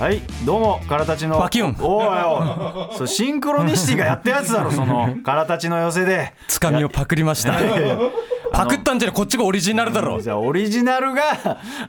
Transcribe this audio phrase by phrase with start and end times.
[0.00, 1.38] はいどうもからたちの。
[1.38, 1.76] バキュン。
[1.80, 6.32] おいおいそれシンクロニシティがやったやつだろそのからたちの寄せで。
[6.48, 7.52] つかみをパクりました
[8.52, 11.22] パクったんじゃないこっちがオリジナルだろじゃあオリジナルが、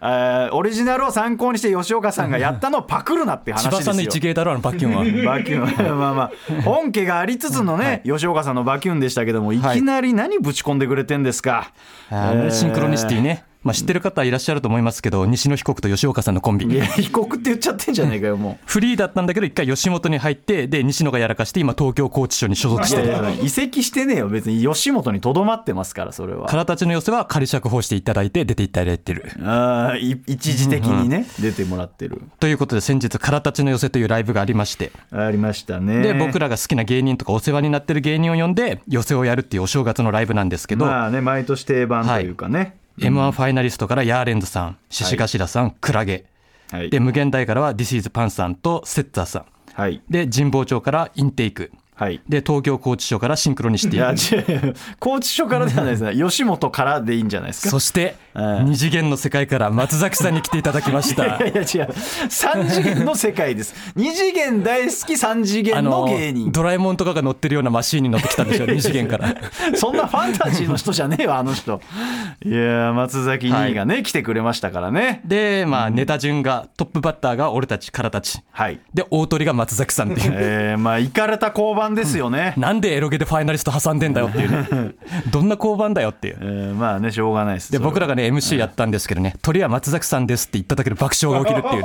[0.02, 3.79] えーオリジナルを参考にして吉岡さんがやったのをパクるなっていう話ですよ。
[3.79, 4.93] 千葉さんの一芸だろあのバキュン
[5.25, 5.33] は。
[5.33, 5.97] バキュン。
[6.00, 6.61] まあまあ。
[6.64, 9.60] 本家がありつつのね、吉岡さんのバキュンでしたけどもい。
[9.60, 11.71] きなり何ぶち込んでくれてんですか、
[12.10, 16.65] あーねシンクロニシティね、まあ、知ってる方いらっしゃると思いますけど西野被告と吉岡さんのコンビ。
[16.65, 26.47] いや被告って言っちゃってんじゃねえかよも フリーだったんだけど一回吉本に入ってで西野がやらかして今東京拘置所に所属ういしてる移籍してねえよ別に吉本にとどまってますからそれは。
[26.47, 29.29] からたちの寄せは仮釈放していただいて出ていただいてる。
[29.43, 32.21] あーい一時的にね出てもらってる。
[32.39, 34.91] ということで先日からたちの寄せというライブがありまして。
[35.11, 36.01] ありましたね。
[36.01, 46.25] で僕らが好きな芸人とかお世話になってる芸人を呼んで寄せをやるっていうお正月のライブなんですけど、まあね毎年定番というかね、m 1ファイナリストからヤーレンズさん獅子頭さん、クラゲ。
[46.72, 46.89] はい。
[46.89, 49.45] で無限大からは This is パンさんとセッツァーさん。
[49.73, 50.02] はい。
[50.09, 52.22] で神保町からインテイクはい。
[52.30, 54.75] で東京拘置所からシンクロニシいやティ違う。
[55.02, 56.16] 拘置所からではないですね。
[56.23, 57.69] 吉本からでいいんじゃないですか。
[57.72, 61.56] そしてはい二次元の世界から松崎さんに来ていただきまし いたやいや違う。
[61.58, 63.75] 3次元の世界です。
[63.97, 66.53] 2次元大好き3次元の芸人。
[66.53, 69.36] ドラえもんとかが乗ってるようなマシーンに乗ってきたんでしょ二次元から。
[69.75, 71.81] そんなファンタジーの人じゃねえわあの人。
[72.45, 75.19] いや松崎兄がね、来てくれましたからね。
[75.25, 78.39] でまあネタ順がトップバッターが俺たちからたち。
[78.52, 78.80] はい。
[78.94, 80.34] で大鳥が松崎さんっていう。
[80.34, 84.51] えー、まあ行かれた交番ですよね、なんでエロゲでファイナリスト挟んでんだよっていう。
[84.51, 84.93] ね
[85.31, 86.37] どんな交番だよっていう。
[86.41, 87.71] えーまあねしょうがないです。
[87.71, 91.81] で僕らがね MC やったんですけどね鳥は松崎さんですって言っただけで爆笑が起きるってい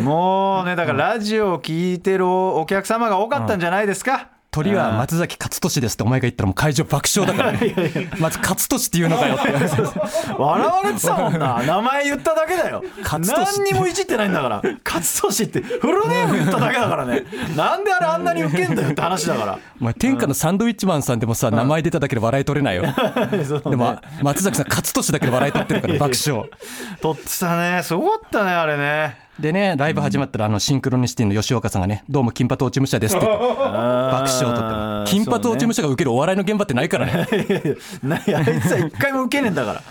[0.00, 7.74] うもうねだからラジオを聞いてるお客様が多かったんじゃないですか、鳥は松崎勝利ですってお前が言ったらもう会場爆笑だからね。
[8.20, 9.50] まず勝利って言うのかよって。
[10.36, 11.62] 笑われてたもんな。
[11.64, 12.84] 名前言っただけだよ。
[13.02, 14.62] 何にもいじってないんだから。
[14.84, 17.24] 勝利ってフルネーム言っただけだからね。
[17.56, 19.58] なんであれあんなにウケんだよって話だから。
[19.80, 22.82] お前天下のサンドウィッチマンさんでもさ名前出ただけで笑い取れないよ。
[23.70, 26.44] でも松崎さん勝利だけで笑い取ってるから爆笑。
[27.00, 27.82] 撮ってたね。
[27.82, 37.26] すごかったねあれねでねライブ始まったらあのシンクロニシティの吉岡さんがねどうも金髪落ち武者ですって言って爆笑を取ってる金髪落ち武者が受けるお笑いの現場ってないからね。
[38.02, 39.82] ないあいつは一回もウケねえんだから。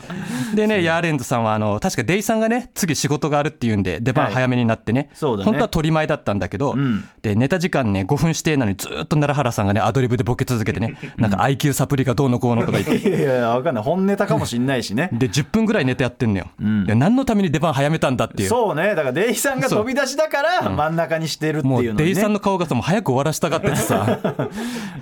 [0.55, 5.45] でね、ヤーレンズさんはあの確かデイさんがね次仕事があるっていうんで出番早めになってね,、そうだね。
[5.45, 7.03] 本当は取り前だったんだけど、ん。
[7.21, 13.09] でネタ時間ね5分指定なのにずっと奈良原さんがねアドリブでボケ続けてねなんか IQ サプリがどうのこうのとか言って。
[13.09, 13.83] いやいやわかんない。
[13.83, 15.09] 本ネタかもしんないしね。
[15.11, 18.49] で10分ぐらいネタやってんのよ、いや何のために出番早めたんだっていう。
[18.49, 18.95] そうね。
[18.95, 21.93] だからデイさんが飛び出しだから真ん中にしてるっていうものにね。
[21.93, 24.19] うデイさんの顔がさもう早く終わらしたがっててさ。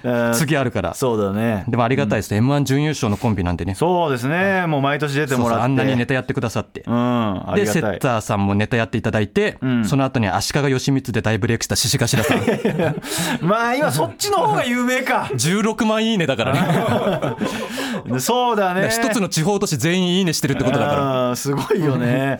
[0.03, 0.93] う ん次あるから。
[0.93, 1.65] そうだね。
[1.67, 3.75] でもありがたいですね、m 1準優勝のコンビなんでね。
[3.75, 4.65] そうですね。
[4.67, 5.63] もう毎年出てもらって。
[5.63, 9.85] あんなにネタやってくださって、うんでセッターさんもネタやっていただいて、ん。
[9.85, 12.39] その後に足利義満で大ブレイクした獅子頭さん。
[13.45, 15.29] まあ今そっちの方が有名か。
[15.33, 18.19] 16万いいねだからね。
[18.19, 18.89] そうだね。
[18.89, 21.35] 一つの地方都市全員いいねしてるってことだから。
[21.35, 22.39] すごいよね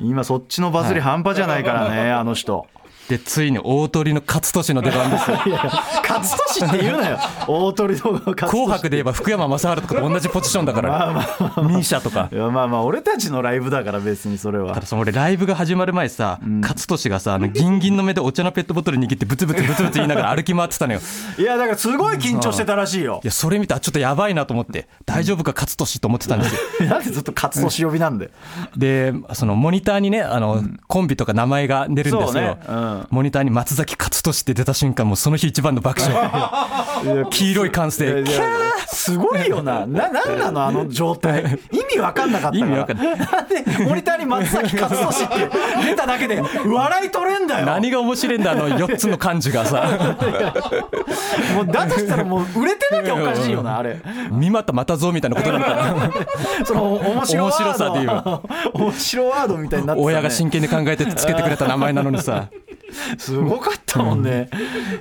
[0.00, 2.66] 今そっちのバズり半端じゃないからねあの人
[3.10, 5.36] でついに大鳥の勝利の出番ですよ。
[6.08, 6.20] 勝
[6.60, 7.18] 利って言うなよ。
[7.48, 11.26] 大鳥の勝利紅白で言えば福山雅治とかと同じポジションだから。
[11.56, 12.28] ミーシャとか。
[12.30, 14.74] いやまあまあ俺たちのライブだから別にそれは。
[14.74, 21.00] ただその俺ライブが始まる前さ、勝利がさあのギンギンの目でお茶のペットボトル握ってブツブツブツブツ言いながら歩き回ってたのよ。
[21.36, 23.20] いやだからすごい緊張してたらしいよ。
[23.24, 26.88] いやそれ見たらちょっとやばいなと思って大丈夫か勝利と思ってたんですよ。
[26.88, 28.30] なんでずっと勝利呼びなんだよ。
[28.76, 32.56] でそのモニターにねあの、コンビとか名前が出るんですよ、そうね。
[32.68, 37.26] うんモニターに松崎勝利って出た瞬間もうその日一番の爆笑。
[37.30, 38.24] 黄色い歓声。
[38.88, 39.86] すごいよな。
[39.86, 40.64] ななんなの？
[40.66, 41.58] あの状態。
[41.72, 43.08] 意味わかんなかった意味わかんない。
[43.78, 47.66] でモニターに松崎勝利って出ただけで笑い取れんだよ。
[47.66, 49.88] 何が面白いんだあの4つの漢字がさ。
[51.54, 54.00] もうだとしたらもう売れてなきゃおかしいよなあれ。
[54.30, 56.10] 三股またぞみたいなことなのかな
[56.64, 58.42] その面白面白さで言えば
[58.74, 62.48] 面白ワードみたいになってた、ね、親が真剣に考えてつけてくれた名前なのにさ
[63.18, 64.48] すごかったもんね、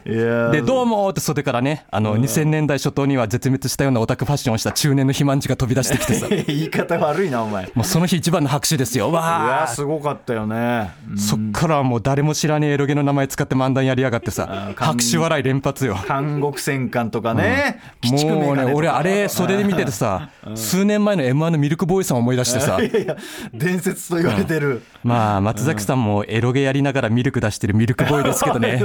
[0.06, 6.28] いやでどうもって袖からねあの2000年代初頭には絶滅したようなオタクファッションをした中年の肥満児が飛び出してきてさ。
[6.48, 7.66] 言い方悪いなお前。
[7.66, 9.08] いもうその日一番の拍手ですよ。
[9.08, 10.92] やわあすごかったよね。
[11.16, 14.74] そっからはもう誰も知らねえエロゲの名前使って漫談やりやがってさ。
[14.76, 15.98] ー拍手笑い連発よ。
[16.08, 22.80] 韓国戦艦とかね、鬼畜メもうね俺あれ袖で見ててさ数年前の m 1のミルクボーイさん思い出してさ。
[22.82, 23.16] いやいや
[23.54, 28.82] 伝説と言われてる、まあ松崎さんもエロゲやりながらミルク出してるミルクボーイですけどね。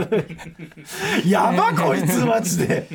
[1.27, 2.89] やばこいつマジで。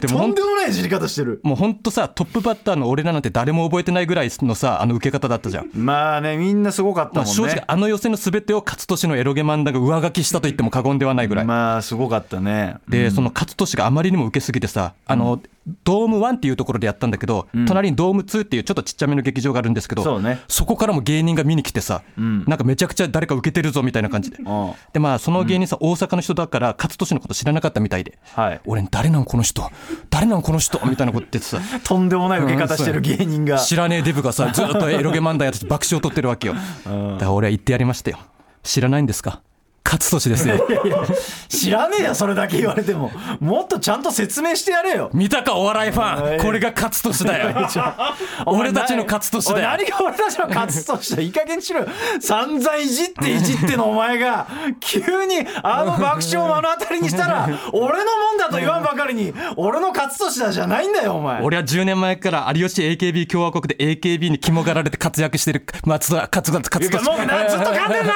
[0.00, 1.40] でもとんでもないいじり方してる。
[1.42, 12.76] もうほんとさトップバッターの俺らなんて誰も覚えてないぐらいのさあの受け方だったじゃん、まあねみんなすごかったまあ、もんね、正直あの予選の全てを勝利のエロゲ漫談が上書きしたと言っても過言ではないぐらい、まあすごかったね。
[12.88, 15.40] でその勝利があまりにも受けすぎてさあの、
[15.84, 20.40] ドーム1っていうところでやったんだけど、隣にドーム2っていうちょっとちっちゃめの劇場があるんですけどそうね。
[20.66, 22.44] こからも芸人が見に来てさ、ん。
[22.46, 24.72] なんかめちゃくちゃ誰か受けてるぞみたいな感じで、うん。
[24.92, 28.60] でまあその芸人さ、大阪の人だから勝利のこと知らなかったみたいで、はい。
[28.66, 29.70] 俺誰なんこの人？
[30.10, 30.78] 誰なんこの人？
[30.86, 31.58] みたいなこと言ってさ。
[31.84, 33.58] とんでもない受け方してる芸人が。
[33.58, 36.54] 知らねえデブがさずっとエロゲ漫談やってて爆笑取ってるわけよ。
[36.54, 38.18] だから俺は言ってやりましたよ。
[38.62, 39.40] 知らないんですか？
[39.84, 41.04] 勝利ですよ
[41.48, 43.12] 知らねえよそれだけ言われても。
[43.38, 45.10] もっとちゃんと説明してやれよ。
[45.12, 46.38] 見たかお笑いフはい。
[46.38, 47.68] ァンこれが勝利だよ。
[48.46, 49.68] 俺たちの勝利だよ。
[49.78, 51.86] 何が俺たちの勝利だいい加減にしろよ。
[52.20, 54.46] 散々いじっていじってのお前が
[54.80, 61.42] 急にあの爆笑を目の当たりにしたら俺のもんだと言わんばかりに俺の勝利だじゃないんだよお前。
[61.42, 68.14] 俺は10年前から有吉 AKB 共和国で AKB に肝がられて活躍してる松田勝勝利いやもうなずっと噛んでんな。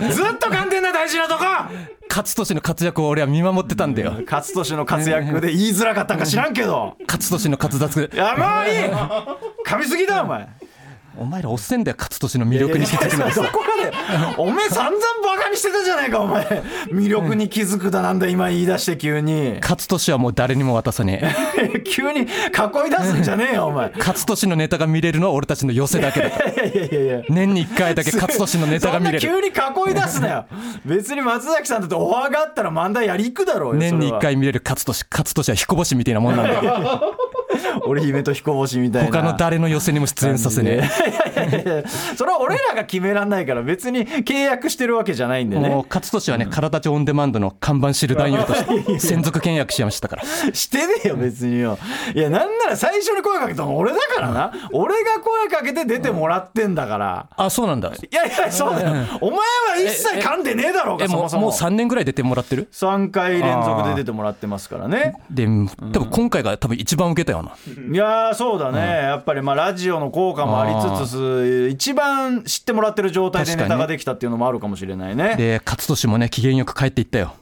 [0.10, 1.44] ずっと噛んでんな大事なとこ。
[2.08, 4.22] 勝利の活躍を俺は見守ってたんだよ。
[4.28, 6.96] 勝利の活躍で言いづらかったんか知らんけど。
[7.08, 8.10] 勝利の活躍。
[8.12, 8.90] いやもういい。
[9.66, 10.48] 噛みすぎだお前
[11.20, 13.30] お前らおっせんだよ勝利の魅力に気づくの。
[13.30, 13.92] どこまで
[14.38, 16.44] おめえ散々バカにしてたじゃないかお前。
[16.90, 19.58] 魅力に気づくだなんだ今言い出して急に。
[19.60, 21.20] 勝利はもう誰にも渡さね
[21.58, 21.80] え。
[21.84, 22.26] 急に囲い
[22.90, 23.88] 出すんじゃねえよお前。
[23.88, 26.52] い勝利のネタが見れるのは俺たちの寄せだけだから。
[26.54, 29.20] やいやいやいや年に1回だけ 勝利のネタが見れる。
[29.20, 30.46] そんな急に囲い出すなよ。
[30.86, 37.14] 別に松崎さんだってオファーがあったら漫才やり行くだろうよ年に1それ回見れる勝利勝利は彦星みたいなもんなんだよ
[37.68, 40.88] は俺姫と彦星みたいな他の誰の寄せにも出演させね
[42.16, 51.78] それは俺らが決めらんないから別に契約してるわけじゃないんでね勝利はね体ちオンデマンドの看板知る男優として専属契約しましたからしてねえよ別によ
[52.14, 59.44] いやなんなら最初に声かけたの俺だからな俺が声かけて出てもらってんだからあそうなんだいやいやそうだよお前は
[59.78, 67.49] 一切噛んでねえだろうえもうもそもそも3年ぐらい出てもらってる3回連続で出てもらってますからねで多分今回が多分一番受けたよな
[67.92, 75.36] いやーそうだね、やっぱりまあラジオの効果もありつつ一番知ってもらってる状態でネタができたっていうのもあるかもしれないね。
[75.36, 77.34] で勝利もね機嫌よく帰っていったよ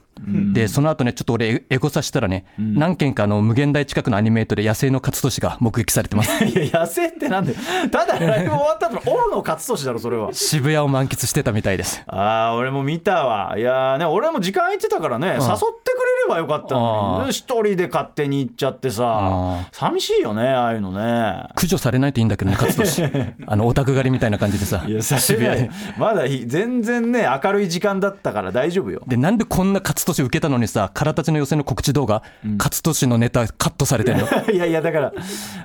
[0.53, 6.45] でその後ねちょっと俺エエゴサしたらね、何件かあの無限大近くのアニメートで野生の勝利が目撃されてます。
[6.45, 7.57] いや野生ってなんだよ。
[7.91, 10.33] ただライブ終わった後のオルの勝利だろそれは。
[10.33, 12.03] 渋谷を満喫してたみたいです。
[12.07, 13.57] ああ俺も見たわ。
[13.57, 21.43] いやーね俺も時間空いてたからね、誘ってくれればよかったのあに一人で勝手に行っちゃってさあ寂しいよねああいうのね。
[21.49, 25.69] 駆除されないといいんだけどね勝利 あのオタク狩りみたいな感じでさいやさ渋谷で。
[25.97, 29.01] まだ全然ね明るい時間だったから大丈夫よ。
[29.07, 32.23] でなんでこんな勝利受けたのにさ空たちの予選の告知動画、
[32.57, 34.27] 勝利のネタカットされてんの？
[34.51, 35.11] いやいやだから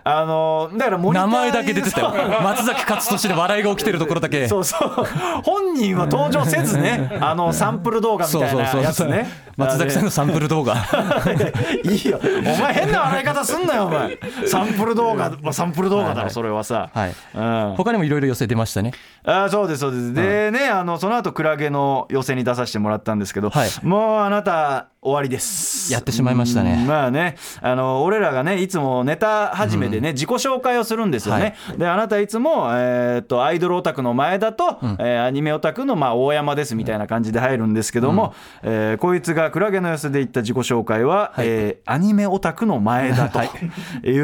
[0.04, 2.12] あのだから名前だけ出てたよ。
[2.42, 4.48] 松崎勝利で笑いが起きてるところだけ。
[4.48, 5.06] そうそう。
[5.42, 9.28] 本人は登場せずね あのサンプル動画みたいなやつね。
[9.56, 10.74] 松崎さんのサンプル動画。
[11.84, 12.20] いいよ。
[12.22, 14.18] お前変な笑い方すんなよお前。
[14.46, 16.90] サンプル動画まあサンプル動画だろそれはさ。
[16.92, 17.14] はい。
[17.34, 17.74] うん。
[17.76, 18.92] 他にもいろいろ寄せ出ましたね。
[19.24, 20.12] あーそうですそうです。
[20.14, 23.68] でねあのその後クラゲの寄せに出させてもらったんですけど、はい。
[23.82, 25.92] もうあなた終わりです。
[25.92, 26.78] やってしまいましたね。
[26.80, 44.18] うんまあねあの俺らがねいつもネタ始めでね、自己紹介をするんですよね、であなたいつも、えーっとアイドルオタクの前田と、えーアニメオタクのまあ大山ですみたいな感じで入るんですけども、えーこいつがクラゲの寄せで言った自己紹介は、えーアニメオタクの前田とい。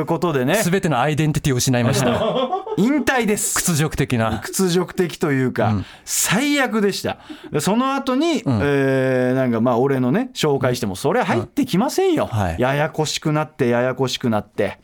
[0.00, 2.08] うことでね、全てのアイデンティティを失いました。
[2.78, 3.54] 引退です。
[3.56, 4.40] 屈辱的な。
[4.42, 5.74] 屈辱的というか、
[6.06, 7.18] 最悪でした。
[7.52, 12.56] でその後に、えーなんかまあ俺のね紹介してもそれ入ってきませんよ、はい。
[12.58, 14.78] ややこしくなってややこしくなって。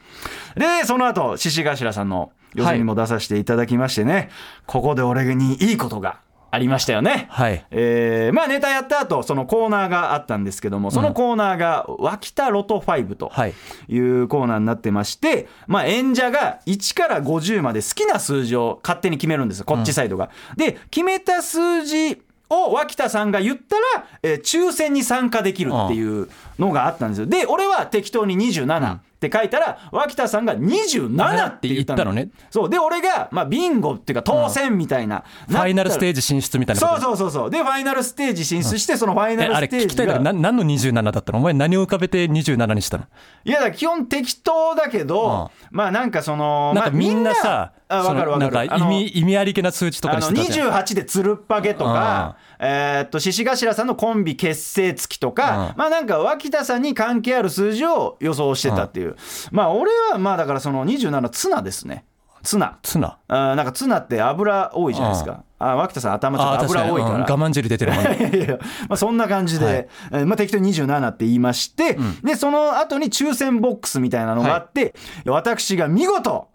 [0.56, 4.30] でその後獅子頭さんの予選にも出させていただきましてね、
[4.66, 6.20] ここで俺にいいことが
[6.50, 7.26] ありましたよね。
[7.30, 7.64] はい。
[7.70, 13.54] えーまあネタやった後そのコーナーがあったんですけどもそのコーナーが「脇田ロト5」とはい。
[13.88, 20.30] いうコーナーになってまして、まあ、演者が1から50まで好きな数字を勝手に決めるんですこっちサイドが。
[20.56, 26.28] で決めた数字を脇田さんが言ったら、えー抽選に参加できるっていう
[26.58, 27.26] のがあったんですよ。
[27.26, 31.96] で俺は適当に27って書いたら脇田さんが27って言ったの。
[31.96, 32.28] 言ったのね。
[32.50, 32.70] そう。
[32.70, 37.50] で俺が、まあ、ビンゴっていうか当選みたいな、ファイナルステージジ進出みたいなそうそうそうそう。
[37.50, 41.38] でファイナルステージ進出して、そのファイナルステージ聞きたいんだ何の27だったの？
[41.38, 43.04] お前何を浮かべて27にしたの？
[43.44, 48.68] いやだ基本適当だけど、まあなんかそのなんかみんなさ、まあ、分かる分かる。
[48.68, 50.72] そのなんか意味意味ありげな数値とかにしてたじゃん。
[50.72, 59.16] 28でつるっぱげとか、えーっと獅子頭さんのコンビ結成月とか、まあなんか脇田さんに関係ある数字を予想してたっていう、
[59.50, 62.04] まあ俺はまあだからその27ツナですね。
[62.42, 62.78] ツナ。
[62.82, 63.18] ツナ。
[63.26, 65.72] あーなんかツナって油多いじゃないですか、あー。
[65.74, 68.04] 脇田さん頭ちょっと油多いから、うん我慢汁出てるもん。
[68.04, 69.88] ね いやいやまあ、そんな感じで、はい。
[70.12, 74.94] えーまあ、適当に27って言いまして、でその後に抽選ボックスみたいなのがあって、
[75.26, 76.46] 私が見事、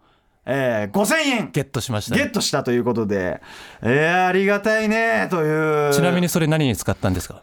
[0.45, 1.49] えー、5000円。
[1.51, 2.21] ゲットしましたね。
[2.23, 3.41] ゲットしたということで、
[3.81, 5.93] えー、ありがたいねという。
[5.93, 7.41] ちなみにそれ何に使ったんですか？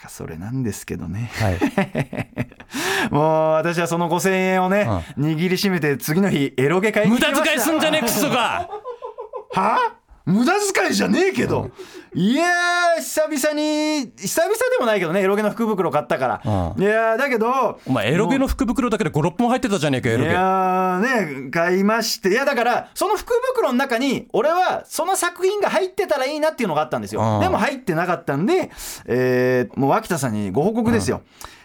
[0.00, 1.30] だからそれなんですけどね。
[1.34, 1.58] はい。
[3.12, 4.88] もう私はその5000円をね、
[5.18, 7.52] 握りしめて次の日エロゲ買いに無駄行きました。
[7.52, 8.70] 遣いすんじゃねえクソが。
[9.52, 9.92] は
[10.26, 11.70] 無駄遣いじゃねえけど、
[12.14, 20.30] いやー久々に久々でもないけどねエロゲの福袋買ったから、ういやーだけどお前エロゲの福袋だけで56本入ってたじゃねえかエロゲ。
[20.30, 22.30] いやーね買いまして。
[22.30, 27.40] いやだからその福袋の中に俺はその作品が入ってたらいいなっていうのがあったんですよ、うん。
[27.40, 28.70] でも入ってなかったんで、
[29.06, 31.22] えーもう脇田さんにご報告ですよ、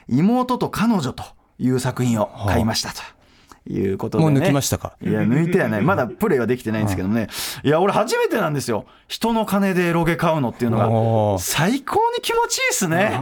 [0.07, 1.23] 妹と彼女と
[1.59, 3.01] いう作品を買いましたと。
[3.67, 4.95] いうことで、ね、もう抜きましたか？
[5.01, 5.81] いや抜いてはない。
[5.81, 7.27] まだプレイはできてないんですけどね、
[7.63, 8.85] いや俺初めてなんですよ。
[9.07, 11.39] 人の金でエロゲ買うのっていうのが。
[11.39, 13.19] 最高に気持ちいいっすね。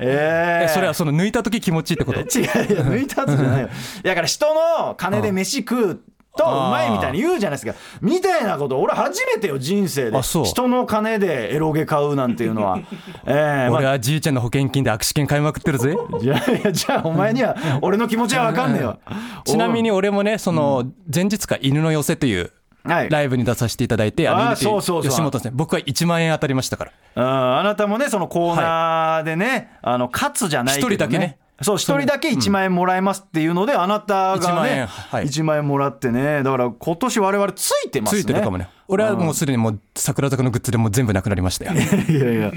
[0.00, 0.64] えー。
[0.64, 2.20] えそれはその抜いた時気持ちいいってこと？
[2.20, 2.52] 違ういや
[2.84, 3.68] 抜いた後じゃないよ。
[4.02, 6.00] だから人の金で飯食う
[6.36, 7.74] とうまいみたいに言うじゃないですか。
[8.00, 10.22] みたいなこと俺初めてよ人生で。
[10.22, 12.78] 人の金でエロゲ買うなんていうのは。
[13.26, 15.96] ええま俺はじいちゃんの保険金で握手券買いまくってるぜ。
[15.96, 18.98] あいやいやじゃあお前には俺の気持ちは分かんねえよ。
[19.44, 22.52] ちなみに俺もねその前日か犬の寄せという
[22.84, 23.10] はい。
[23.10, 25.10] ライブに出させていただいて、あーのそうそうそう。
[25.10, 26.92] 吉本さん僕は1万円当たりましたから。
[27.16, 35.26] うんあなたもねそのコーナーでね、あの勝つじゃないけど、ね、一人だけねそう一人だけ1万円もらえますっていうので、あなた1万がね円はい。
[35.26, 36.42] 1万円もらってね。
[36.42, 38.22] だから今年我々ついてますね。
[38.22, 41.72] ついてるかもね俺はもうすでにもう桜坂のグッズでもう全部なくなりましたよ。
[42.08, 42.52] いやいや。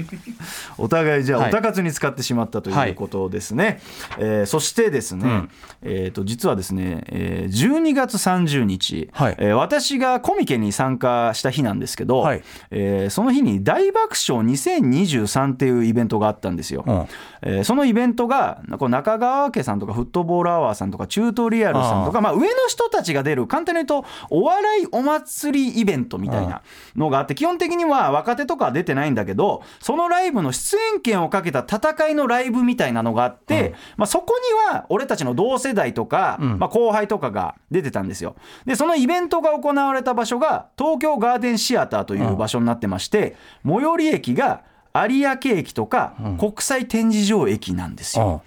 [0.76, 1.48] お互いじゃあはい。
[1.50, 3.80] おたかつに使ってしまったということですね、
[4.18, 5.44] えーそしてですね、
[5.82, 9.36] えー、と実はですね、えー12月30日、はい。
[9.38, 12.42] えー私がコミケに参加した日なんですけど、はい。
[12.70, 17.06] えーその日に大爆笑2023っていうイベントがあったんですよ、うん。
[17.42, 26.62] えーそのイベントがこう中川家さんとかフットボールアワーさんとかチュートリアルさんとかまあ、上の人たちが出る簡単に言うとお笑いお祭りイベントみたいな
[26.96, 34.34] のがあって基本的には若手とかは出てないんだけどそのライブの出演権をかけた戦いのライブみたいなのがあって、まあ、そこ
[34.70, 38.36] には俺たちの同世代とか、まあ、後輩とかが出てたんですよ。
[38.64, 44.62] でそのイベントが行われた場所が東京ガーデンシアターという場所になってまして最寄り駅が
[44.94, 48.42] 有明駅とか国際展示場駅なんですよ。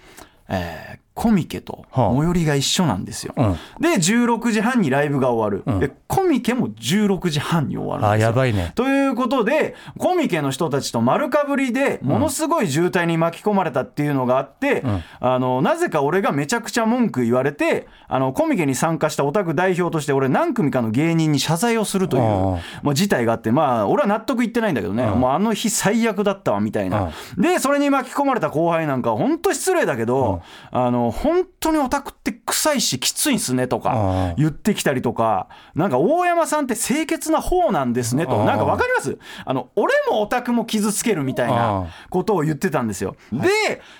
[0.48, 2.14] えーコミケとはあ。
[2.14, 3.34] 最寄りが一緒なんですよ。
[3.36, 3.52] うん。
[3.80, 8.28] で16時半にライブが終わる、でコミケも16時半に終わるんあですよ。
[8.28, 8.70] やばいね。
[8.76, 14.84] ということでコミケの人たちと丸かぶりでものすごい渋滞に巻き込まれたっていうのがあって、
[15.18, 33.92] あのなぜか俺がめちゃくちゃ文句言われてあのコミケに参加したオタク代表として俺何組かの芸人に謝罪をするというあまあ、事態があってまあ俺は納得いってないんだけどね、もうあの日最悪だったわみたいな、でそれに巻き込まれた後輩なんか本当失礼だけど、あの本当にオタクって臭いしきついんすねとか
[34.30, 39.18] あ言ってきたりとかなんか大山さんって清潔な方なんですねとあなんかわかります？
[39.44, 43.16] あの俺もオタクも傷つけるみたいあなことを言ってたんですよ。
[43.32, 43.48] で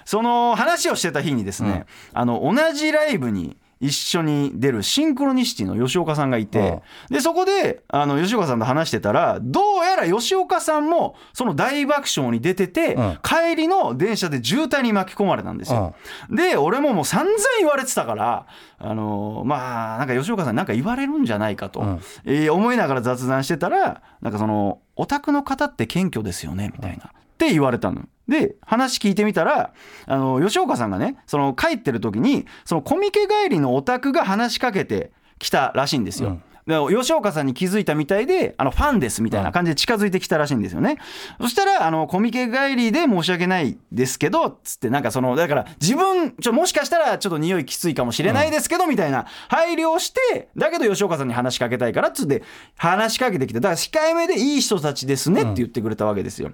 [0.05, 15.95] その話をしてた日にですね、あの同じライブに一緒に出るシンクロニシティの吉岡さんがいて、でそこであの吉岡さんと話してたらどうやら吉岡さんもその大爆笑に出てて、うん帰りの電車で渋滞に巻き込まれたんですよ。
[16.31, 18.47] で俺ももう散々言われてたから
[18.79, 27.13] あのまあなんか吉岡さんになんか言われるんじゃないかと、んえー思いながら雑談してたらなんかそのオタクの方って謙虚ですよねみたいな。
[27.39, 28.09] って言われたの。
[28.27, 29.73] で話聞いてみたら
[30.07, 36.31] あの吉岡さんがねその帰ってる時にそのコミケ帰りのオタクが話しかけてきたらしいんですよ。
[36.31, 40.99] うん吉岡さんに気づいたみたいであのファンですみたいな感じで近づいてきたらしいんですよね。
[41.41, 52.43] そしたらあのコミケ帰りで申し訳ないですけどつってなんかそのだから自分ちょもしかしたらちょっと匂いきついかもしれないですけどみたいな配慮をしてだけど吉岡さんに話しかけたいからっつって
[52.77, 56.51] 話しかけてきてだから控えめでいい人たちですねって言ってくれたわけですよ。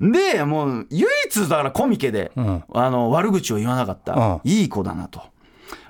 [0.00, 5.22] でもう唯一だからコミケで、んあの悪口を言わなかった、うんいい子だなと。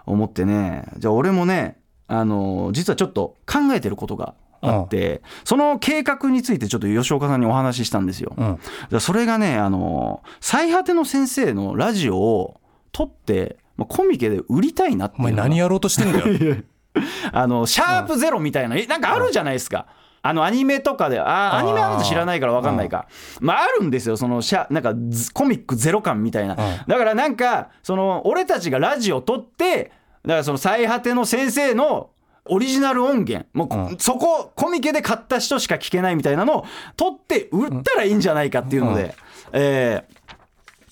[0.07, 8.35] 思ってねじゃあ俺もねあの実はちょっと考えてることがあってその計画についてちょっと吉岡さんにお話ししたんですよ。
[8.37, 9.01] うん。
[9.01, 12.61] それがねあの最果ての先生のラジオを
[12.93, 16.57] 撮って、まあ、コミケで売りたいなってお前何やろうとしてんだよ。
[17.33, 19.87] あのシャープゼロみたいな、えなんかあるじゃないですか。
[20.23, 21.57] あのアニメとかで、あー。
[21.59, 23.07] アニメあなた知らないから分かんないか、
[23.41, 29.93] まあ、あるんですよ、そのなんかずコミックゼロ感みたいな、だからなんか、その俺たちがラジオ撮って、
[30.27, 32.11] だからその最果ての先生の
[32.45, 33.99] オリジナル音源、もう、うん。
[33.99, 36.65] そこ、コミケで買った人しか聞けないみたいなのを
[36.97, 39.15] 撮って売ったらいいんじゃないかっていうので、
[39.53, 40.05] え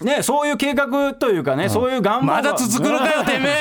[0.01, 2.35] ーね、そういう計画というかね、そういう願望が。
[2.35, 3.55] まだ続くのかよてめえ。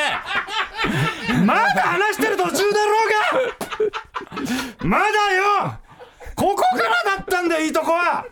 [1.45, 3.89] まだ話してる途中だろう
[4.81, 4.87] が。
[4.87, 5.77] まだよ。
[6.35, 8.25] ここからだったんだよいいとこは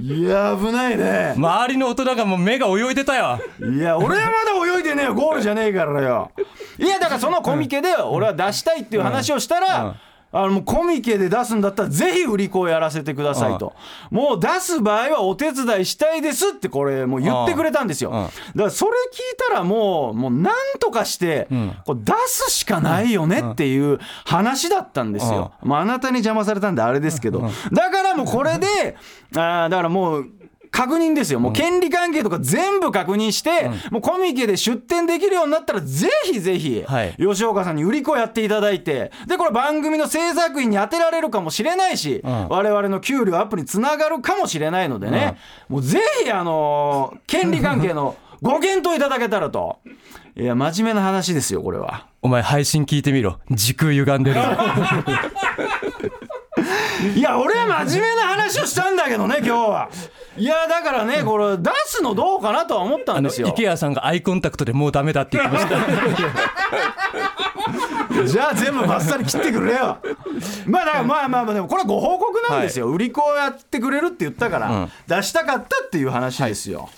[0.00, 1.34] いや危ないね。
[1.36, 3.38] 周りの大人がもう目が泳いでたよ。
[3.60, 5.14] いや俺はまだ泳いでねえよ。
[5.14, 6.32] ゴールじゃねえからよ。
[6.78, 9.96] いやだからそのコミケで俺は出したいっていう話をしたら、
[10.32, 13.74] あのもうコミケで出すんだったらぜひ売り子をやらせてくださいと、
[14.10, 21.48] もう出す場合はお手伝いしたいですってこれもう言ってくれたんですよ、うんだからそれ聞いたらもうもうなんとかして
[21.84, 28.96] こう出すしかないよねっていう話だったんですよ、まあ、あなたに邪魔されたんであれですけど、だからもうこれで
[29.34, 30.39] あーだからもう
[30.70, 37.14] 確認ですよ、もう権利関係とか全部確認して、もうコミケで出店できるようになったら、ぜひぜひ、はい。
[37.18, 42.46] 吉岡さんに売り子やっていただいて、で、これ、番組の制作費に当てられるかもしれないし、ん。
[42.48, 45.36] 我々の給料アップにつながるかもしれないのでね、
[45.68, 49.78] もうぜひ、あのー権利関係の ご検討いただけたらと。
[50.36, 52.06] いや、真面目な話ですよ、これは。
[52.22, 53.38] お前配信聞いてみろ。
[53.50, 54.40] 時空歪んでる
[57.16, 59.88] いや、俺は真面目な話をしたんだけどね、今日は。
[60.36, 63.48] いや、だからね、これ、出すのどうかなとは思ったんですよ。
[63.48, 65.76] 池谷さんがアイコンタクトでもうダメだって言ってました
[68.26, 69.98] じゃあ全部バッサリ切ってくれよ。
[70.66, 72.88] まあだからまあまあまあでもこれはご報告なんですよ。
[72.88, 76.88] 売り子をやってくれるって言ったから、うん出したかったっていう話ですよ。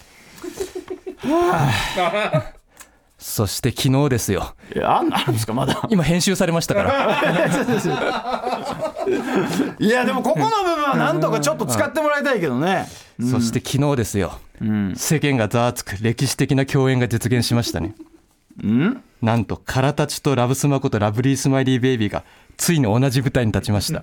[3.22, 4.54] そして昨日ですよ。
[4.74, 5.54] いやあんあるんですか？
[5.54, 5.80] まだ。
[5.90, 7.22] 今編集されましたから。
[9.78, 12.86] いやでもここの部分はなんとかちょっと使ってもらいたいけどね。
[13.20, 14.40] そして昨日ですよ、
[14.96, 17.94] 世間がざわつく歴史的な共演が実現しましたね。
[18.62, 19.02] うん？
[19.22, 22.24] なんとカラタチとラブスマことラブリースマイリーベイビーが
[22.56, 24.02] ついに同じ舞台に立ちました。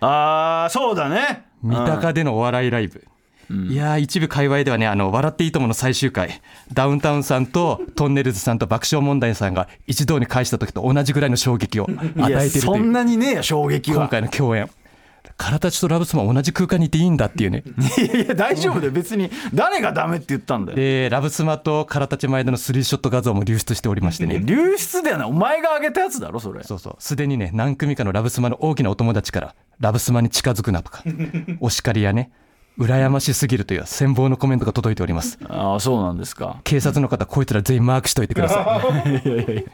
[0.00, 1.44] ああそうだね。
[1.62, 3.04] 三鷹でのお笑いライブ、
[3.50, 6.40] いやー一部界隈ではね「あの笑っていいとも!」の最終回。
[6.72, 11.96] ダウンタウンさんとトンネルズさんと爆笑問題さんが一堂に会した時と同じぐらいの衝撃を与
[12.46, 14.08] えているとそいうんなにねえよ衝撃今は。
[14.08, 14.68] 回の共演。
[15.38, 17.62] カラタチとラブスマ同じ空間にいていいんだっていうね。
[17.98, 18.92] いやいや大丈夫だよ。
[18.92, 20.76] 別に誰がダメって言ったんだよ。
[20.76, 24.40] でラブスマとカラタチ前でのスリーショット画像も流出しておりましてね。
[24.42, 26.64] 流出だよなお前が上げたやつだろそれ。
[26.64, 26.96] そうそう。
[26.98, 31.02] すでにね何組かのラブスマの大きなお友達からラブスマに近づくなとか。
[31.60, 32.30] お叱りやね
[32.78, 35.38] 羨ましすぎるという羨望のコメントが届いております。
[35.48, 36.60] ああそうなんですか。
[36.64, 38.80] 警察の方こいつら全員マークしといてくださ
[39.24, 39.64] い。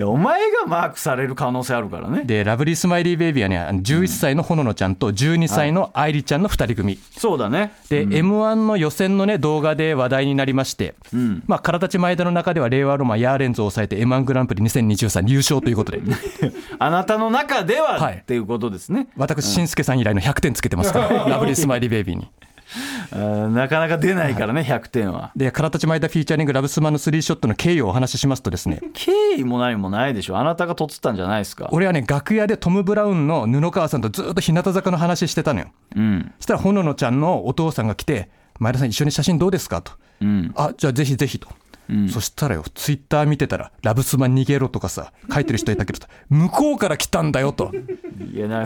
[0.00, 2.22] やお前がマークされる可能性あるからね。
[2.22, 2.26] い。
[2.26, 6.98] でラブリースマイリーベイビーはねあの11歳のほののちゃんと12歳の愛梨ちゃんの2人組。
[7.16, 7.72] そうだね。
[7.88, 11.42] で、m 1の予選のね動画で話題になりまして、ん。
[11.46, 16.00] まあ体立ち前田の中では令和ロマンヤーレンズを抑えて m 1グランプリ2023優勝ということで。
[16.78, 18.14] あなたの中では、はい。
[18.18, 19.08] っていうことですね。
[19.16, 22.28] 私しんすけさん以来の100点つけてますから ラブリースマイリーベイビーに
[23.12, 25.30] あーなかなか出ないからね、100点は。
[25.36, 30.36] で体立ち前田フィーチャリングラブスマのスリーショットの経緯をお話ししますとですね 経緯も何もないでしょ。
[30.38, 31.68] あなたが撮ったんじゃないですか。
[31.70, 36.32] 俺はね楽屋でトム・ブラウンの布川さんとずっと日向坂の話してたのようん。
[36.38, 40.52] そしたらほののちゃんのお父さんが来て「前田さん一緒に写真どうですか?」とうん。
[40.56, 41.48] あじゃあぜひぜひと、
[42.12, 47.72] そしたらよツイッター見てたら「ラブスマ逃げろ」とかさ書いてる人いたけどさ向こうから来たんだよと。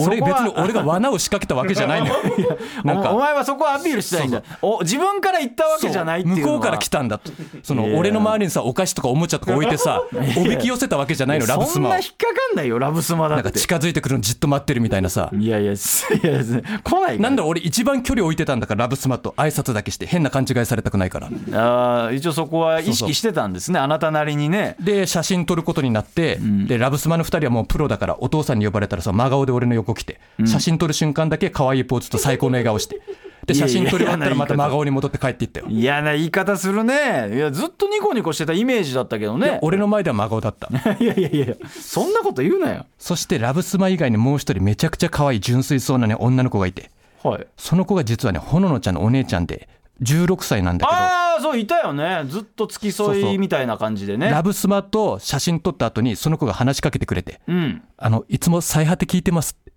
[0.01, 2.15] 俺別に俺が罠を仕掛けたわけじゃないのよ。
[2.85, 3.11] なんか。
[3.13, 4.43] おお前はそこはアピールしたいんだ。
[4.63, 7.31] お自分から言ったわけじゃないっていう向こうから来たんだと。
[7.63, 10.03] その俺の周りにさお菓子とかおもちゃとか置いてさ
[10.39, 15.31] おびき寄せたわけじゃないのラブスそんマをな引っかかんないよラブスマだなんかって近づいてくるのじっと待ってるみたいなさ。
[15.33, 16.41] いやいやすいや
[16.83, 21.29] 来ないなんだ俺一番距離置いてたんだからラブスマと挨拶だけして変な勘違いされたくないから。
[21.53, 24.77] あー一応そこは意識してたんですねあなたなりにね。
[24.81, 33.01] で写真撮ることになって、でラブスマの2人はもうプロだからお父さんに呼ばれたらさ真顔で俺の横来て、写真撮る瞬間だけ可愛いポーズと最高の笑顔して
[33.47, 35.67] で写真撮り終わったらまた真顔に戻って帰っていったよ。
[35.69, 37.35] 嫌な言い方するね。
[37.35, 39.59] いやずっとニコニコしてたイメージだったけどね。
[39.63, 40.69] 俺の前では真顔だった。
[41.01, 42.87] いやいやいやそんなこと言うなよ。
[42.99, 46.91] そしてラブスマ以外にもう一人めちゃくちゃ可愛い純粋そうなね女の子がいて。
[47.23, 47.47] はい。
[47.57, 49.69] その子が実はねほののちゃんのお姉ちゃんで
[50.03, 50.99] 16歳なんだけど
[51.41, 52.25] そういたよね。
[52.27, 54.31] ずっと付き添いみたいな感じでね。
[54.31, 57.41] ラブスマと写真撮った後にその子が話しかけてくれて。
[57.47, 59.73] うん「あのいつも最果て聞いてます」って。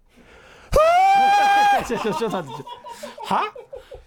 [3.26, 3.44] は？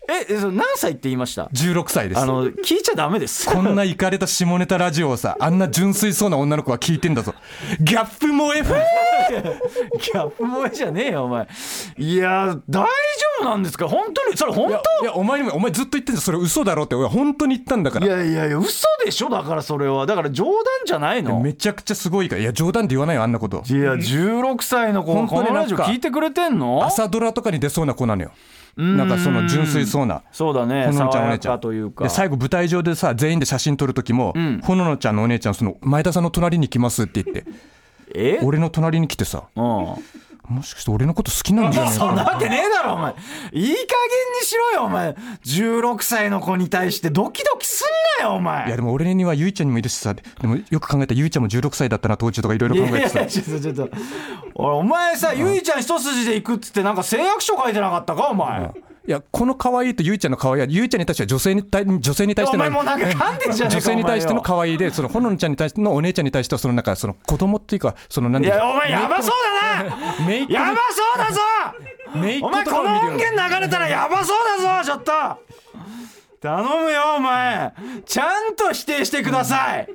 [0.09, 2.21] え何歳って言いました？16歳です。
[2.21, 3.49] あの聞いちゃダメです。
[3.51, 7.35] こんなイカれた下ネタラジオをさあんな純粋そうな女の子が聞いてんだぞ。
[7.81, 8.73] ギャップ萌えフ
[9.99, 11.49] ギャップ萌えじゃねえよお前。
[11.99, 12.89] いや大丈
[13.41, 13.89] 夫なんですか？
[13.89, 14.37] 本当に？
[14.37, 18.17] それ本いやいやお前にもお前ずっと言ってんそれ嘘だろって俺本当に言ったんだか当いら。
[18.19, 20.07] やいやいや嘘でしょだからそれは。
[20.07, 20.53] だから冗談
[20.87, 21.41] じゃないの。
[21.41, 22.43] めちゃくちゃすごいから。
[22.43, 23.63] いや冗談で言わないよあんなこと。
[23.67, 26.85] いや16歳の子が本当にこのラジオ聞いてくれてんの？
[26.85, 28.31] 朝ドラとかに出そうな子なのよ
[28.77, 30.87] なんかその純粋そうなそうだね。
[30.87, 31.53] ほののちゃんお姉ちゃん。
[31.55, 32.05] かというか。
[32.05, 37.45] で最後舞台上でさ全員で写真撮る時も、ほののちゃんのお姉ちゃんその前田さんの隣に来ますって言って。
[38.15, 38.39] え？
[38.43, 39.45] 俺の隣に来てさ。
[39.57, 39.87] うん
[40.49, 41.99] もしかして俺のこと好きなんじゃない？
[41.99, 43.13] か なそんなわけねえだろお前。
[43.13, 43.77] いい加減に
[44.47, 45.11] しろよお前。
[45.45, 47.85] 16歳の子に対してドキドキす
[48.21, 48.67] んなよお前。
[48.67, 50.15] いやでも俺にはゆいちゃんにもいるしさ。
[50.15, 53.97] でもよく考えたらゆいちゃんも16歳だったな当時とかいろいろい考えてさやいやちょっとちょっと。
[54.55, 58.71] お前さゆいちゃん一筋で行くっつってなんか誓約書書いてなかったかお前
[59.07, 69.31] いやこの可愛いとゆいちゃんの可愛いはゆいちゃんに対しては女性に対女性に対しての女性に対しての可愛いでそのほののちゃんに対してのお姉ちゃんに対してはそのなんかその子供っていうかそのなんでいやお前やばそう
[69.63, 69.85] だ
[70.25, 70.35] な。
[70.49, 71.41] やばそうだぞ。
[72.15, 72.51] お前こ
[72.83, 75.13] の音源流れたらやばそうだぞちょっと
[76.47, 77.73] 頼むよお前。
[78.05, 79.89] ちゃんと否定してください。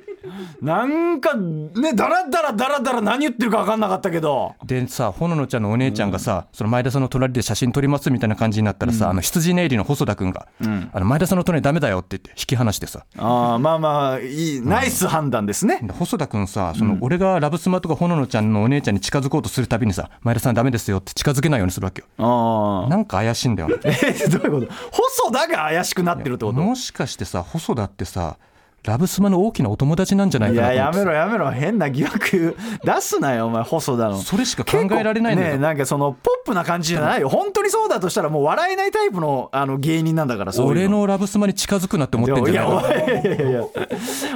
[0.60, 4.54] なんかねだらだらだらだら何言ってるか分かんなかったけど。
[4.64, 10.46] でさほののちゃんのお姉ちゃんがさ、その前田さんの隣で写真撮りますみたいな感じになったらさ、あの羊ネイリの細田君が、
[10.92, 13.06] あの前田さんの隣ダメだよって言って引き離してさ。
[13.16, 15.80] ああまあまあいいナイス判断ですね。
[15.82, 22.06] で細田君さその俺がラブスマとかほののちゃんのお姉ちゃんに近づこうとするたびにさ前田さんダメですよって近づけないようにするわけよ。
[22.18, 24.72] ああなんか怪しいんだよなえどういうこと？
[24.92, 26.66] 細田が怪しくなってるってこと。
[26.66, 28.38] もしかしてさ細田ってさ
[28.84, 30.98] ラブスマの大きなお友達なんじゃないいかなと思って。
[30.98, 31.50] ややめろやめろ。
[31.52, 34.16] 変な疑惑 出すなよお前細田の。
[34.18, 35.52] それしか考えられないんだよ。
[35.52, 37.28] 結構ねなんかそのポップな感じじゃないよ。
[37.28, 43.62] 本当にそうだとしたらもう笑えないタイプのあの芸人なんだからそういう俺のラブスマに近づくなって思ってんじゃないかいやいやいやいや。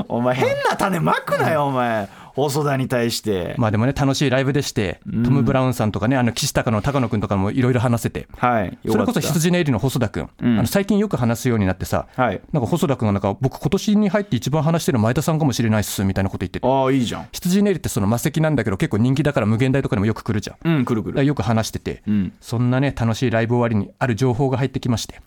[0.08, 3.54] お前変な種まくなよお前細田に対して。
[3.56, 8.28] まあでもね楽しいライブでして、トム・ブラウンさんとかねあの岸高の高野君とかもいろいろ話せて。
[8.36, 12.40] はいそれこそ羊ネイリの細田君、あの最近よく話すようになってさ、はい。
[12.52, 16.66] なんか細田君がなんか僕今年に入って一番話してる前田さんかもしれないっすみたいなこと言ってて。
[16.66, 17.28] ああいいじゃん。
[17.32, 20.76] 羊ネイリってその魔石なんだけど結構人気だから無限大とかでもよく来るじゃん。
[20.76, 21.24] うんくるくる。
[21.24, 22.32] よく話してて、ん。
[22.40, 25.20] そんなね楽しいライブ終わりにある情報が入ってきまして、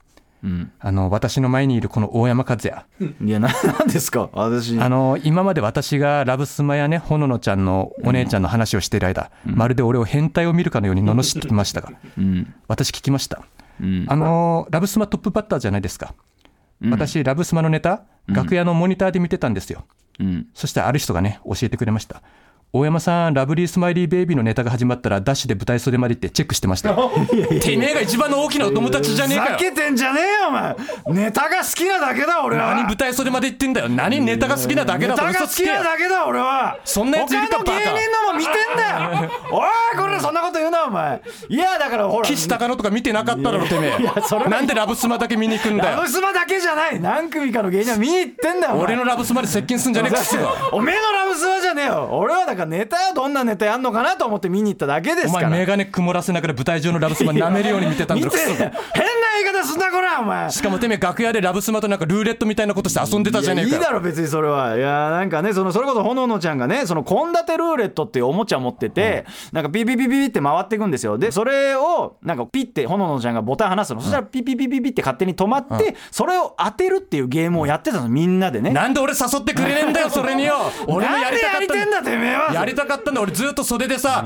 [0.47, 0.71] ん。
[0.79, 2.85] あの私の前にいるこの大山和也、
[3.21, 4.29] いやななんですか？
[4.33, 4.79] 私。
[4.79, 12.53] あの今まで私がラブスマやねほののちゃんのお姉ちゃんの話をしている間、まるで俺を変態を見るかのように罵ってきましたが、うん。
[12.67, 13.43] 私聞きました、
[13.81, 14.05] うん。
[14.07, 16.13] あのラブスマトップバッターじゃないですか、
[16.89, 19.85] 私ラブスマのネタ楽屋のモニターで見てたんですよ、
[20.19, 20.47] うん。
[20.53, 22.21] そしてある人がね教えてくれました
[22.71, 26.91] 大山さんラブリースマイリーベイビーのネタが始まったらダッシュで舞台袖まで行ってチェックしてました。
[26.91, 27.09] よ
[27.59, 30.75] てめえが一番の大きなお友達じゃねえかふざよけてんじゃねえよお前。
[31.25, 32.75] ネタが好きなだけだ俺は。
[32.75, 33.89] 何舞台袖まで行ってんだよ。
[33.89, 36.77] 何ネタが好きなだけだとネタが好きなだけだ俺は。
[36.85, 37.91] そんなやついるか他の芸人
[38.27, 39.31] のも見てんだよ。
[39.51, 41.21] おいこれそんなこと言うなお前。
[41.47, 42.27] いやだからほら。
[42.27, 44.49] 岸高野とか見てなかっただろてめえ。
[44.49, 45.95] なんでラブスマだけ見に行くんだよ。
[45.97, 46.99] ラブスマだけじゃない。
[46.99, 50.21] 何組かの芸人は見に行ってんだよ俺のラブスマで接近すんじゃねえか
[50.71, 52.09] おめえのラブスマじゃねえよ。
[52.11, 55.49] 俺はだからネタどんなネタやんのかなと思って見に行っただけですおから。
[55.49, 58.71] 前眼鏡曇らせながら舞台上のラブスマ舐めるように見てたんだろ 変な
[59.43, 60.49] 言い方すんなこれお前。
[60.51, 63.69] しかもてめえ楽屋でラブスマとなんかルーレットみたいなことして遊んでたじゃねえかよ。
[63.69, 71.17] いやいいだろ別にそれはいやなんかねそのそれこそほののちゃんがねその献立ルーレットっていうおもちゃを持ってて、なんかピピピピピって回っていくんですよ。
[71.17, 80.55] でそれをなんかピッてほののちゃんがボタン離すの、そしたらピピピピピって勝手に止まって、それを当てるっていうゲームをやってたのみんなでねなんで俺誘ってくれねえんだよそれによ
[80.87, 84.25] 俺もやりたかったなんだてめえはやりたかったんだ俺ずっと袖でさ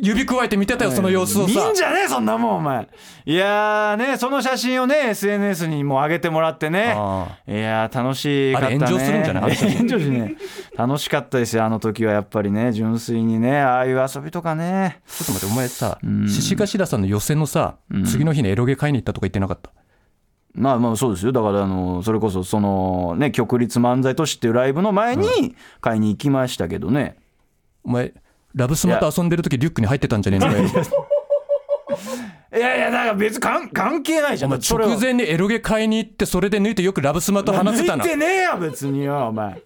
[0.00, 2.88] 指くわえて見てたよその様子を見さんじゃねえそんなもんお前
[3.26, 10.36] いやーねその写真をね SNS にも上げてもらってねあいやー楽しかったね炎上するんじゃない炎上しね
[10.76, 19.72] 楽しかったですよあの時はやっぱりね純粋にねああいう遊びとかねちょっと待ってお前さ獅子頭さんの予選のさ次の日にエロゲ買いに行ったとか言ってなかった？
[20.52, 21.32] まあまあそうですよ。
[21.32, 25.26] だからあのそれこそそのね曲立漫才都市っていうライブの前に
[25.80, 27.16] 買いに行きましたけどね、
[27.84, 28.12] お前
[28.54, 30.46] ラブスマと遊んでる時リュックに入ってたんじゃねえの？
[30.48, 30.66] かよ
[32.52, 34.52] いやいやだから別に関関係ないじゃん。
[34.52, 38.04] 直前にエロゲ買いに行ってそれで抜いてよくラブスマと話せたな。
[38.04, 39.62] 抜いてねえよ別によお前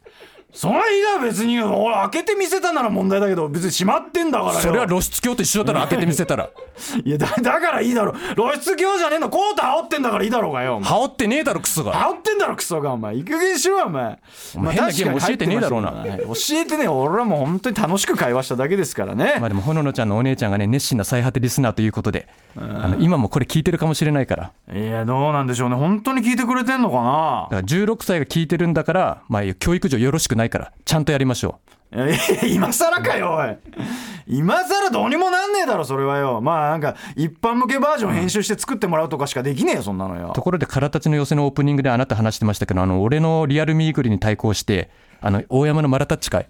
[0.55, 4.61] そのいいだろ別に俺開けて見せたなら問題だけど別に閉まってんだからよ。
[4.61, 6.49] それは露出狂と一緒だったら開けてみせたら。
[7.05, 8.15] いやだだからいいだろ。
[8.37, 9.29] 露出狂じゃねえの。
[9.29, 11.93] コート羽織ってんだからいいだろうがよ羽織ってねえだろクソが。
[11.93, 13.17] 羽織ってんだろクソがお前。
[13.17, 14.19] いい加減にしろよお前。
[14.57, 15.91] お前変なゲーム教えてねえだろうな。
[15.93, 19.37] 教えてねえ俺はもう本当に楽しく会話しただけですからね。
[19.41, 24.53] まあでもほののちゃんのお姉ちゃんがね熱心な最果てリスナーということであの今もこれ聞いてるかもしれないから。
[24.73, 25.75] いやどうなんでしょうね。
[25.75, 27.49] 本当に聞いてくれてんのかな？
[27.51, 31.61] だから16歳が聞いてるんだからまあ教育上よろしくないからちゃんとやりましょ
[31.95, 33.57] いやいや今更かよおい。
[34.27, 36.41] 今更どうにもなんねえだろそれはよ。
[36.41, 40.31] まあなんか一般向けバージョン編集して作ってもらうとかしかできねえよそんなのよ。
[40.31, 46.49] うところで空たちの寄せのオープニングであなた話してましたけどあの俺のリアルミーグリに対抗してあの大山のマラタッチ会。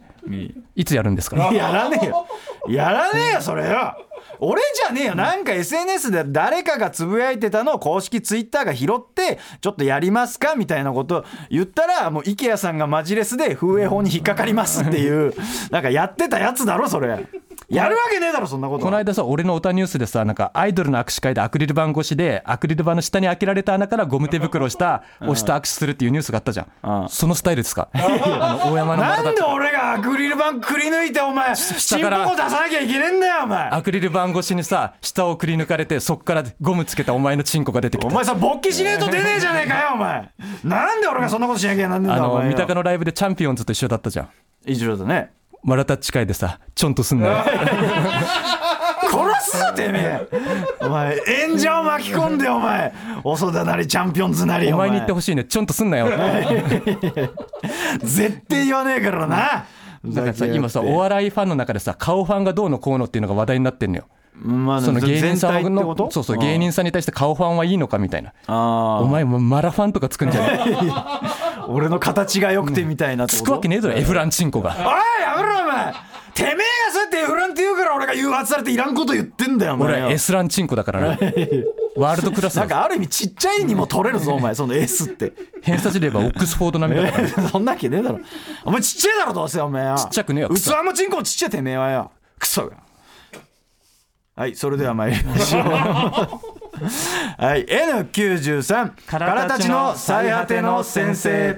[0.75, 1.37] いつやるんですか？
[1.53, 2.27] やらねえよ
[2.69, 3.97] やらねえよそれよ。
[4.41, 5.15] 俺じゃねえよ。
[5.15, 15.35] なんか SNS で誰かがつぶやいてたのを公式ツイッターが拾ってちょっとやりますかみたいなこと言ったらもう IKEA さんがマジレスで風営法に引っかかりますっていう
[15.71, 17.27] なんかやってたやつだろそれ
[17.69, 27.05] やるわけねえだろそんなことこの間さ俺のオタニュースでさなんかアイドルの握手会でアクリル板越しでアクリル板の下に開けられた穴からゴム手袋をした押した握手するっていうニュースがあったじゃうん。
[27.05, 27.89] んそのスタイルですか？
[27.95, 33.69] あの大山のなんで俺がアクリル板くり抜いてお前チンポからコ出さなきゃいけねえんだよお前。
[33.69, 38.09] アクリル板越しにさ下をくり抜かれてそっからゴムつけたお前のチンコが出てきた。
[38.09, 40.31] お前さ勃起しねえと出ねえじゃねえかよお前。
[40.65, 44.29] なんで俺がそんなことしなきゃなんねえんだお三鷹のライブでチャンピオンズと一緒だったじゃん。
[44.67, 45.31] 以上だね
[45.65, 47.37] マラタッチ会でさちょんとすんなよ。
[49.11, 50.29] 殺すぞてめえ
[50.81, 52.93] お前演者を巻き込んでお前。
[53.23, 54.75] 細田なりチャンピオンズなりお前。
[54.75, 55.45] お前に言ってほしいね。
[55.45, 56.09] ちょんとすんなよ。
[58.03, 59.65] 絶対言わねえからな。
[60.05, 64.05] だからさ今さお笑いファンの中でさ顔ファンがどうのこうのっていうのが話題になってんのよ
[64.37, 68.33] まあその芸人さんのそうそう芸人さんに対して顔ファンはいいのかみたいな。
[68.47, 70.65] あお前もマラファンとかつくんじゃね？
[70.67, 73.45] え あ俺の形が良くてみたいなってこと？
[73.45, 74.71] つくわけねえだろエフランチンコが。
[74.71, 74.77] おい
[75.23, 75.95] やめろお前。
[76.35, 76.59] てめえが
[76.93, 79.95] そうやってエフランって言うから俺が誘発されていらんこと言ってんだよお前よ。
[79.99, 81.09] 俺は S ランチンコだからな。
[81.97, 84.53] ワールドクラスだなんかある意味ちっちゃいにも取れるぞお前。
[84.57, 85.33] その S って。
[85.63, 87.29] 偏差値で言えばオックスフォード並みだから。
[87.49, 88.19] そんなわけねえだろ。
[88.65, 89.95] お前ちっちゃいだろどうせお前よ。
[89.97, 90.53] ちっちゃくねえよ器
[90.85, 92.11] もチンコもちっちゃいてめえはよ。
[92.41, 92.67] クソ。
[92.67, 92.73] が
[94.37, 95.63] はいそれでは参りましょう。
[97.39, 101.57] はい N93 からたちの最果ての先生。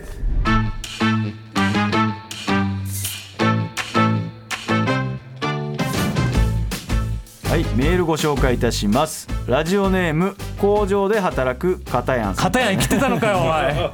[7.48, 9.26] はいメールご紹介いたします。
[9.46, 12.34] ラジオネーム工場で働く片やん。
[12.34, 13.90] 片やん生きてたのかよお前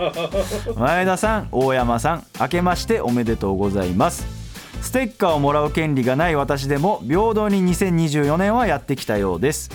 [0.75, 4.42] 前田さん大山さん明けましておめでとうございます
[4.83, 9.71] ステッカーをもらう権利がない私でも平等に2024年はやってきたようです。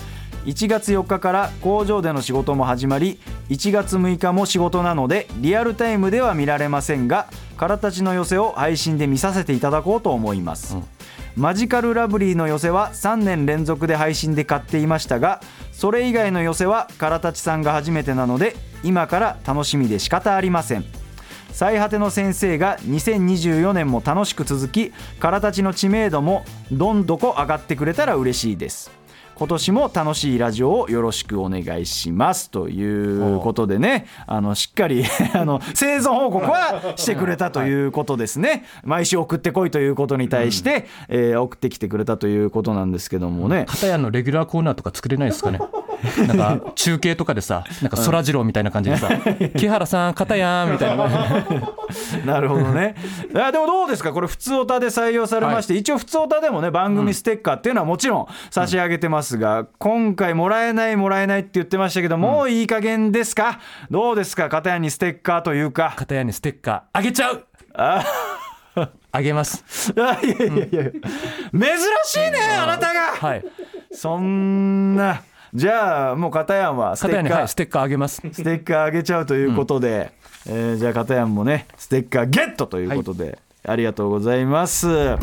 [0.46, 10.78] 1月4日から工場での仕事も始まり1月6日も仕事なのでリアルタイムでは見られませんがからたちの寄せを配信で見させていただこうと思います、
[11.36, 15.42] マジカルラブリーの寄せは3年連続で配信で買っていましたが
[15.74, 20.86] それ以外の寄せはからたちさんが初めてなので今から楽しみで仕方ありません
[21.58, 28.92] 最果ての先生が2024年も楽しく続きからたちの知名度もどんどこ上がってくれたら嬉しいです。
[29.34, 32.52] 今年も楽しいラジオをよろしくお願いします。
[32.52, 38.66] ということでねあのしっかり あの生存報告はしてくれたということですね。
[38.84, 43.66] 毎週送ってこいということに対して、えー送ってきてくれたということなんですけどもね。
[43.68, 45.60] 片やんのレギュラーコーナーとか作れないですかね
[46.28, 49.10] なんか中継とかでさなんかそらジローみたいな感じでさ
[49.58, 51.08] 「木原さん片やん」みたいな。
[52.26, 52.96] なるほどね。
[53.34, 65.94] いやでもどうですか、これ、普通オタで採用されまして、一応、普通オタでもね、番組ステッカーっていうのはもちろん差し上げてますが、今回、もらえない、もらえないって言ってましたけど、もういい加減ですか、どうですか、片やにステッカーというか。
[65.96, 67.46] 片やにステッカーあげちゃう。
[67.74, 68.04] あ。
[69.12, 69.64] あげます。
[69.96, 71.02] いやいやいやいや、珍
[72.04, 73.16] しいね、あなたが。
[73.16, 73.46] はい。
[73.92, 77.38] そんな、じゃあ、もう片やんはステッカー。
[77.40, 77.56] はいス。
[77.56, 78.22] テッカーあげます。
[78.32, 80.12] ステッカーあげちゃうということで、
[80.48, 85.18] えーじゃあ片山もねステッカーゲットということで、ありがとうございます、え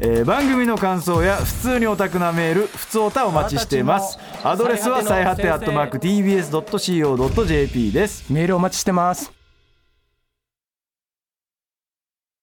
[0.00, 4.18] ー番組の感想や普通にオタクなメール普通オタお待ちしています。
[4.44, 8.32] アドレスは最果てアットマーク TBS.CO.JP です。
[8.32, 9.32] メールお待ちしてます。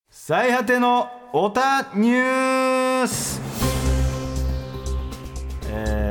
[0.09, 3.39] 最果てのオタニュース。
[3.69, 3.74] えー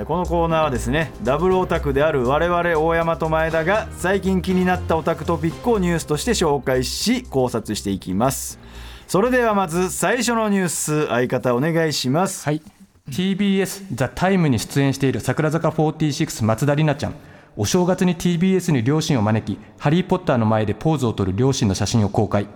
[0.04, 8.58] このコーナーはですねダブルオタクである我々大山と前田が最近気になったオタクトピックをニュースとして紹介し考察していきます。
[9.06, 12.44] それではまず最初のニュース相方お願いします。
[12.44, 12.62] はい。
[13.10, 17.14] TBS「ザタイムに出演している桜坂46松田里奈ちゃん。
[17.56, 22.46] お正月に TBS に両親を招き「ハリー・ポッター」の前でポーズを取る両親の写真を公開。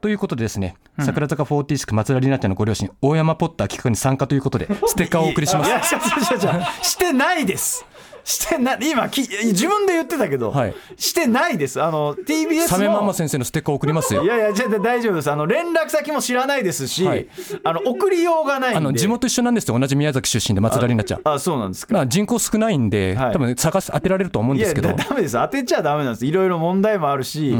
[0.00, 5.68] ということでですね桜坂46松田里奈ちゃんのご両親大山ポッター企画に参加ということでステッカーをお送りします。
[5.68, 7.86] いやいや違う違う違うしてないです
[8.24, 8.78] してない。
[8.90, 10.74] 今き自分で言ってたけど、はい。
[10.96, 11.82] してないです。
[11.82, 14.22] あの TBS のサメママ先生のステッカーを送りますよ。
[14.22, 15.30] いやいやじゃあ大丈夫です。
[15.30, 17.26] あの連絡先も知らないですし、はい。
[17.64, 18.76] あの送りようがないんで。
[18.78, 19.78] あの地元一緒なんですよ。
[19.78, 21.20] 同じ宮崎出身で松田里奈ちゃん。
[21.24, 21.94] あそうなんですか。
[21.94, 23.32] まあ人口少ないんで、はい。
[23.32, 24.88] 多分探す当てられると思うんですけど。
[24.88, 25.34] だダメです。
[25.34, 26.26] 当てちゃダメなんです。
[26.26, 27.56] いろいろ問題もあるし、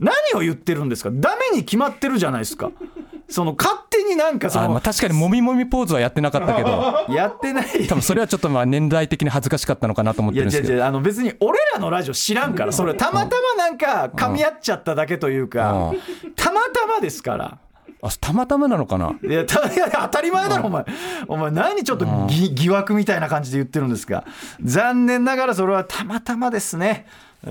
[0.00, 1.10] 何を言ってるんですか。
[1.12, 2.70] ダメに決まってるじゃないですか
[3.28, 7.06] その勝手になんかそのあまあ確かにもみもみポーズはやってなかったけど。
[7.14, 7.86] やってない。
[7.88, 10.80] 多分それはちょっとまあ年代的に恥ずかしかったのかなと思っいや違うてるんですけど。
[10.80, 15.92] 違うあの別に俺らのラジオ知らんからそれたまたまなんか噛み合っちゃっただけというか
[16.36, 17.58] たまたまですから。
[18.02, 19.14] あたまたまなのかな？
[19.22, 20.84] いやたいや当たり前だろお前。
[21.26, 24.24] お前何ちょっとぎ疑惑みたいな感じで言ってるんですか。
[24.62, 27.06] 残念ながらそれはたまたまですね
[27.46, 27.50] え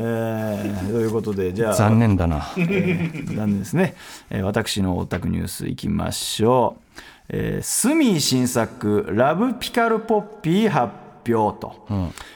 [0.86, 2.47] ーということでじゃあ残念だな。
[2.56, 3.95] 残念ですね、
[4.29, 10.93] えー私のオタクニュースいきましょう、えースミー新作「ラブピカルポッピー」発
[11.31, 11.88] 表と、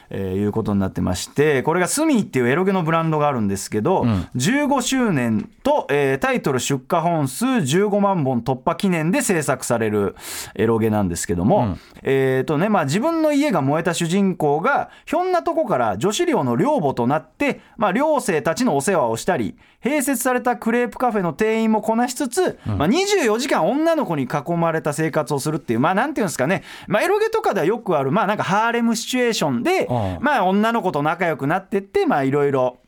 [0.09, 4.03] えーいうことになってましてこれがスミーっていうエロゲのブランドがあるんですけど、
[4.35, 10.15] 15周年と、えータイトル出荷本数15万本突破記念で制作される
[10.55, 32.79] エロゲなんですけども、えーとねまあ、自分の家が燃えた主人公がひょんなとこから女子寮の寮母となって、まあ、寮生たちのお世話をしたり併設されたクレープカフェの店員もこなしつつ、まあ、24時間女の子に囲まれた生活をするっていうまあなんていうんですかね、まあ、エロゲとかではよくあるまあなんかハーレムシチュエーションで、うんまあ、女の子と仲良くなってってまあいろいろ。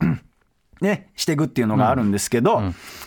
[0.80, 2.62] ね、していくっていうのがあるんですけど、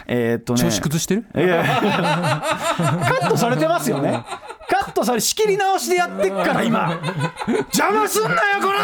[0.05, 0.59] えーっとね。
[0.61, 1.25] 調子崩してる？
[1.35, 4.23] いやカットされてますよね。
[4.69, 6.99] カットされ仕切り直しでやってっから今。
[7.47, 8.79] 邪魔すんなよこら！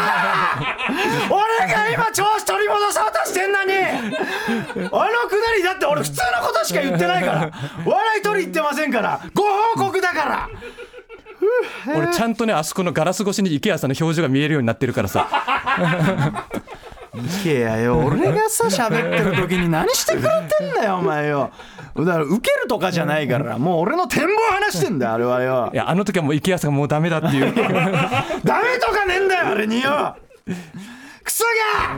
[1.30, 3.72] 俺が今調子取り戻そうとしてんのに！
[3.76, 7.50] あのくだりだって俺普通のことしか言ってないから。
[7.86, 9.20] 笑い取り言ってませんから。
[9.34, 9.44] ご
[9.76, 10.48] 報告だから
[11.96, 15.28] 俺ちゃんとねあそこのガラス越しに池谷さんの表情が見えるようになってるからさ。
[17.44, 17.98] いやよ。
[17.98, 21.50] 俺がさ喋ってる時に何してくれてんだよ お前よ。
[21.96, 25.70] だから受けるとかじゃないからもう俺の展望話してんだよあれはよ。
[25.72, 27.52] いやあの時はもう池谷さんがもうダメだっていう。
[28.44, 30.16] ダメとかねえんだよあれによ。
[31.24, 31.96] クソが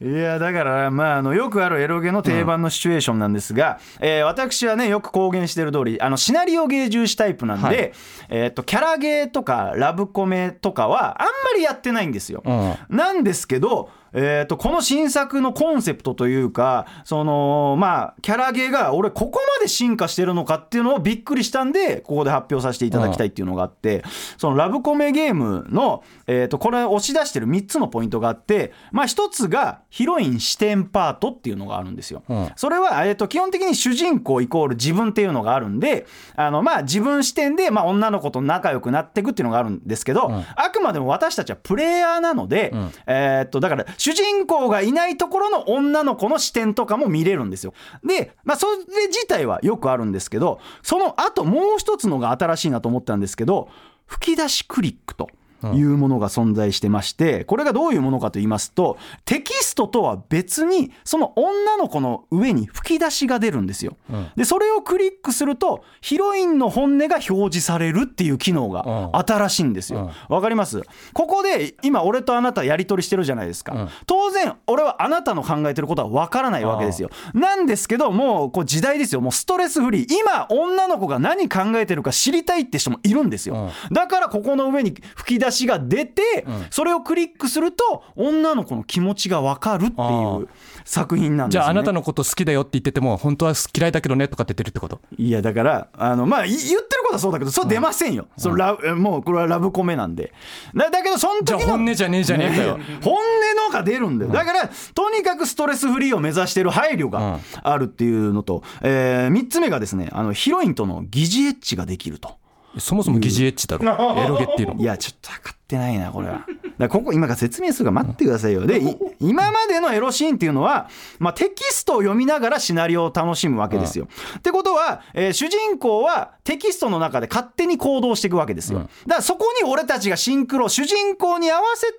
[0.00, 7.92] いやだから、まあ、あのよくあるエロゲの定番のシチュエーションなんですが、えー私はねよく公言してる通りあのシナリオゲー重視タイプなんで、はい。
[8.28, 12.42] えー、とキャラゲーとかラブコメとかはあんまりやってないんですよ。
[12.44, 12.96] うん。
[12.96, 24.02] なんですけど、えー、とこの新作のコンセプトというかそのまあキャラゲーが俺ここまで進化してるのかっていうのをびっくりしたんでここで発表させていただきたいっていうのがあって、
[24.38, 32.22] そのラブコメゲームの、えー、とこれ押し出してる3つのポイントがあってまあ1つがヒロイン視点パートっていうのがあるんですよ。
[32.26, 32.50] うん。
[32.56, 40.44] それは、えー、と基本的に主人公イコール自分っていうのがあるんであのまあ自分視点で、まあ、女の子と仲良くなっていくっていうのがあるんですけど、ん。
[40.56, 42.90] あくまでも私たちはプレイヤーなので、ん。
[43.06, 47.74] えーっとだから主人公がいないところの女の子の視点とかも見れるんですよ。
[48.04, 48.76] で、まあ、それ
[49.08, 53.68] 自体はよくあるんですけどその後もう一つのが新しいなと思ったんですけど
[54.06, 55.28] 吹き出しクリックと。
[55.74, 63.96] いうものが存在してましてこれがどういうものかと言いますとテキストとは別にその女の子の上に吹き出しが出るんですよ。
[64.36, 69.26] でそれをクリックするとヒロインの本音が表示されるっていう機能がうん。
[69.26, 70.10] 新しいんですよ。
[70.28, 70.82] わかります？
[71.12, 73.88] ここで今俺とあなたやり取りしてるじゃないですか、ん。
[74.06, 77.10] 当然俺はあなたの考えてることはわからないわけですよ。
[77.34, 79.20] なんですけどもうこう時代ですよ。
[79.20, 80.06] もうストレスフリー。
[80.14, 90.48] 今女の子が何考えてるか知りたいって人もいるんですよ、だからここの上に吹き出しが出て、それをクリックすると女の子の気持ちがわかるってあいうー。
[90.86, 95.00] 作品なんですよ、ね、じゃああなたのこと好きだよって言ってても本当は嫌いだけどねとかって言ってるってこと？
[95.18, 100.32] いやだからあのまあい言ってることはそうだけどそれ出ませんよ、それラえもうこれはラブコメなんで。
[100.74, 102.78] だだけどその時の本音じゃねえじゃねえかよ。
[103.02, 103.20] 本音
[103.66, 104.32] のが出るんだよ。
[104.32, 112.36] だからとにかくストレスフリーを目指してる配慮があるっていうのと、え3つ目がですねあのヒロインとの疑似エッチができると。
[112.78, 113.84] そもそも疑似エッチだろ。
[114.22, 114.80] エロゲっていうの。
[114.80, 116.46] いやちょっと分かってないなこれは。
[116.78, 118.66] だここ今から説明するから待ってくださいよ。
[118.66, 131.94] でい今までのエロシーンっていうのは、まあ、テキストを読みながらシナリオを楽しむわけですよ、ってことは、えー主人公はテキストの中で勝手に行動していくわけですよ、だからそこに俺たちがシンクロ主人公に合わせて、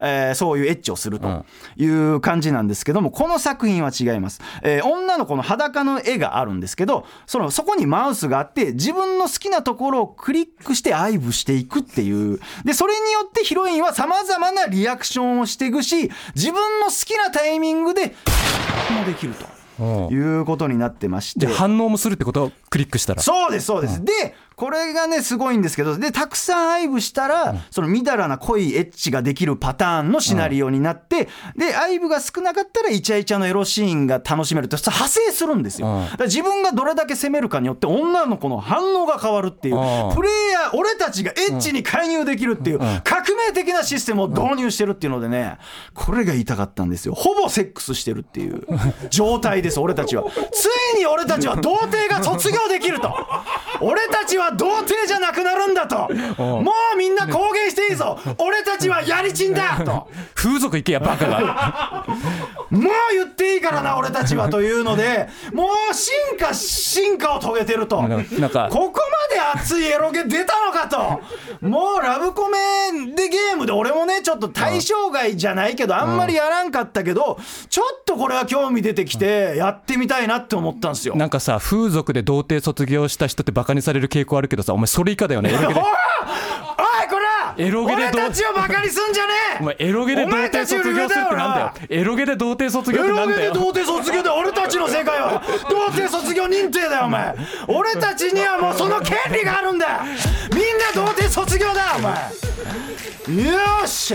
[0.00, 1.44] えーそういうエッチをすると
[1.76, 12.40] いう感じなんですけどもこの作品は違います、えー女の子の裸の絵があるんですけどそのそこにマウスがあって自分の好きなところをクリックして愛撫していくっていう。
[12.64, 18.14] でそれによってヒロインはさまざまなリアクションをしていくし自分の好きなタイミングで
[18.98, 19.44] もできると。
[19.44, 21.44] うんいうことになってまして。
[21.44, 22.44] で反応もするってこと？
[22.44, 23.20] をクリックしたら。
[23.20, 36.04] そうですそうです、でこれがねすごいんですけどでたくさん愛撫したら、そのみだらな濃いエッチができるパターンのシナリオになって、で愛撫が少なかったらイチャイチャのエロシーンが楽しめるって派生するんですよ、うん。
[36.04, 40.14] だから自分がどれだけ攻めるかによって女の子の反応が変わるっていう、うん。
[40.14, 45.58] プレイヤー俺たちがエッチに介入できるっていう革命的なシステムを導入してるっていうのでね
[45.92, 47.12] これが言いたかったんですよ。
[47.12, 48.66] ほぼセックスしてるっていう
[49.10, 50.24] 状態です俺たちは。
[50.50, 53.14] ついに俺たちは童貞が卒業できると。
[53.82, 56.08] 俺たちは童貞じゃなくなるんだと。
[56.38, 58.18] もうみんな公言していいぞ。
[58.38, 60.08] 俺たちはやりちんだと。
[60.34, 62.04] 風俗行けやバカが。
[62.70, 62.82] もう
[63.12, 67.96] 言っていいからな俺たちはというのでもう進化進化を遂げてると。
[67.96, 68.18] ここま
[69.34, 71.20] で熱いエロゲ出たのかと。
[71.66, 72.58] もうラブコメ
[73.14, 77.38] でゲームで俺もねちょっと対象外じゃないけどあんまりやらんかったけど
[77.68, 81.16] ちょっとこれは興味出てきてやってみたいなって思ったんですよ。
[81.16, 85.84] なんかさ風俗で童貞卒業した人ってバカにされる傾向あるけどさお前それ以下だよねエロゲでおい
[87.08, 97.34] こらエロゲで俺たちをバカにすんじゃねえお前エロゲで童貞卒業するってなんだよエロゲで童貞卒業ってなんだよエロゲで童貞卒業で俺たちの世界は童貞卒業認定だよお前
[97.68, 100.02] 俺たちにはもうその権利があるんだ
[100.52, 102.12] みんな童貞卒業だお前
[103.46, 104.14] よし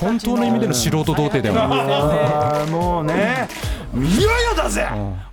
[0.00, 3.48] 本当の意味での素人童貞だよあーもうね
[3.94, 5.25] いよいよだぜ、うん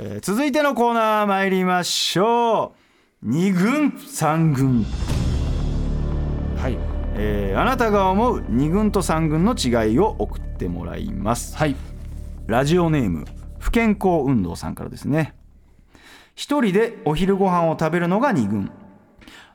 [0.00, 2.72] えー続いてのコーナー参りましょ
[3.24, 3.28] う。
[3.28, 4.84] 2軍3軍。
[6.56, 6.78] はい。
[7.14, 11.56] えーあなたが思う2軍と3軍の違いを送ってもらいます。
[11.56, 11.74] はい。
[12.46, 13.24] ラジオネーム
[13.58, 15.34] 不健康運動さんからですね。
[16.36, 18.70] 一人でお昼ご飯を食べるのが2軍。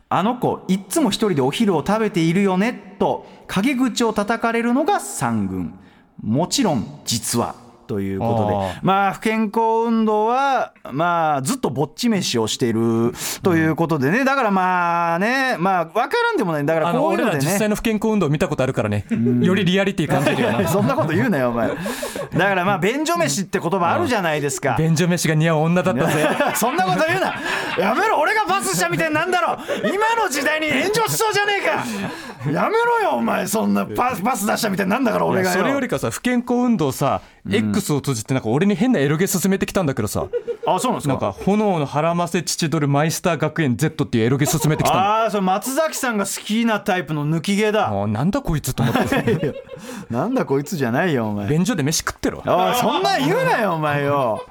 [0.10, 5.80] あの子いっつも一人でお昼を食べているよねと陰口を叩かれるのが3軍。
[6.22, 8.80] もちろん実はということで。
[8.82, 14.24] まあ不健康運動はまあずっとぼっち飯をしているということでね。
[14.24, 16.66] だからまあねまあ分からんでもない。
[16.66, 17.34] だからこういうのでね。
[17.34, 19.06] ら実際の不健康運動見たことあるからね。
[19.42, 20.68] よりリアリティ感じるよな。
[20.68, 21.70] そんなこと言うなよお前。
[21.70, 24.76] だからまあ便所飯って言葉あるじゃないですか。
[24.78, 26.28] 便所飯が似合う女だったぜ。
[26.56, 27.36] そんなこと言うな。
[27.78, 29.58] やめろ俺がパスしたみたいになんだろ。
[29.80, 32.52] 今の時代に炎上しそうじゃねえか。
[32.52, 33.48] やめろよお前。
[33.48, 35.58] そんなパパス出したみたいになんだから俺がよ。
[35.58, 40.28] それよりかさ不健康運動さ、X を閉じてなんか俺に変なエロゲ進めてきたんだけどさ。
[40.66, 41.14] あそうなんですか？
[41.14, 47.90] なんか炎の腹ませ父取るマイスター学園 Z っていうエロゲ進めてきたああそれ松崎さんが好きなタイプの抜き毛だ。
[47.90, 49.54] もうなんだこいつと思って。
[50.10, 51.48] なんだこいつじゃないよお前。
[51.50, 52.42] 便所で飯食ってろ。
[52.46, 54.46] おいそんなん言うなよお前よ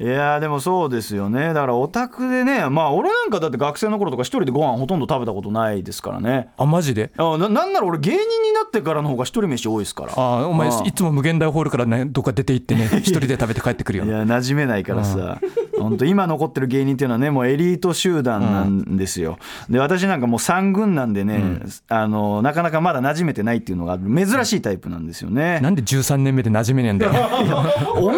[0.00, 1.48] いやーでもそうですよね。
[1.48, 6.50] だからオタクでねまあ俺なんかだって学生の頃とか一人でご飯ほとんど食べたことないですからね。
[6.56, 7.10] あマジで？
[7.16, 10.12] あななんなら俺芸人になってからの方が一人飯多いですから。
[10.14, 15.38] あお前あいつも無限大ホールからねどっか出て行ってね 一人で食べて帰ってくるよいや馴染めないからさ。
[15.78, 19.38] 本当今残ってる芸人っていうのはねもうエリート集団なんですよ、
[19.70, 25.60] で私なんかもう3軍なんでね、あのなかなかまだ馴染めてないっていうのが珍しいタイプなんですよね。
[25.60, 27.12] なんで13年目で馴染めねえんだよ。
[27.94, 28.16] おめえも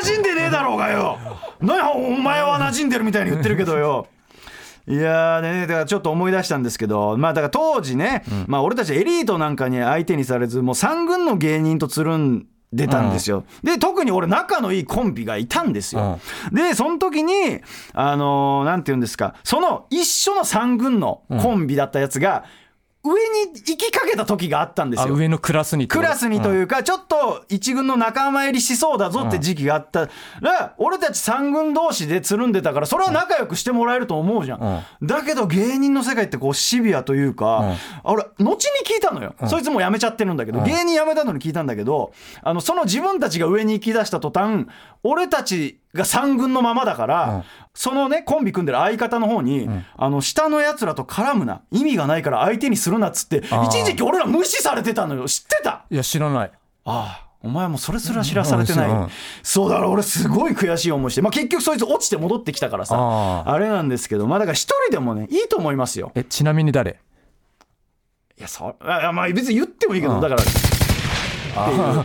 [0.00, 1.18] 馴染んでねえだろうがよ。
[1.60, 4.06] 何やお前は馴染んでるみたいに言ってるけどよ。
[4.86, 16.18] いやーねだからちょっと思い出したんですけどまあだから当時ね、まあ俺たちエリートなんかに相手にされずもう3軍の芸人とつるんでたんですよ、で特に俺仲のいいコンビがいたんですよ、
[16.52, 17.60] でその時に
[17.92, 22.44] あのーなんて言うんですかその一緒の3軍のコンビだったやつが
[23.04, 25.14] 上に行きかけた時があったんですよ。
[25.14, 30.08] あ上のクラスにクラスにというか、ちょっと一軍の仲間入りしそうだぞって時期があった
[30.40, 34.84] ら、俺たち三軍同士でつるんでたから、それは仲良くしてもらえると思うじゃん。
[35.02, 37.74] だけど芸人の世界ってこうシビアというか、
[38.04, 38.54] 俺、後に
[38.86, 39.34] 聞いたのよ。
[39.48, 44.66] そいつもう辞めちゃってるんだけど、芸人辞めたのに聞いたんだけど、あの、その自分たちが上に行き出した途端、
[45.02, 51.62] 俺たちが三軍のままだから、そのね、コンビ組んでる相方の方に、あの、下の奴らと絡むな。
[51.70, 55.26] 意味がないから相手にするなっつって、一時期俺ら無視されてたのよ。
[55.26, 55.84] 知ってた？
[55.90, 56.50] いや知らない。
[56.84, 59.08] ああお前もそれすら知らされてない、うんうん
[59.42, 66.12] そうだろ俺すごい悔しい思いして、まあ、結局そいつ落ちて戻ってきたからさああれなんですけどまあだから一人でもねいいと思いますよ。
[66.14, 67.00] えちなみに誰？
[68.38, 70.42] いやそあまあ別に言ってもいいけどだから。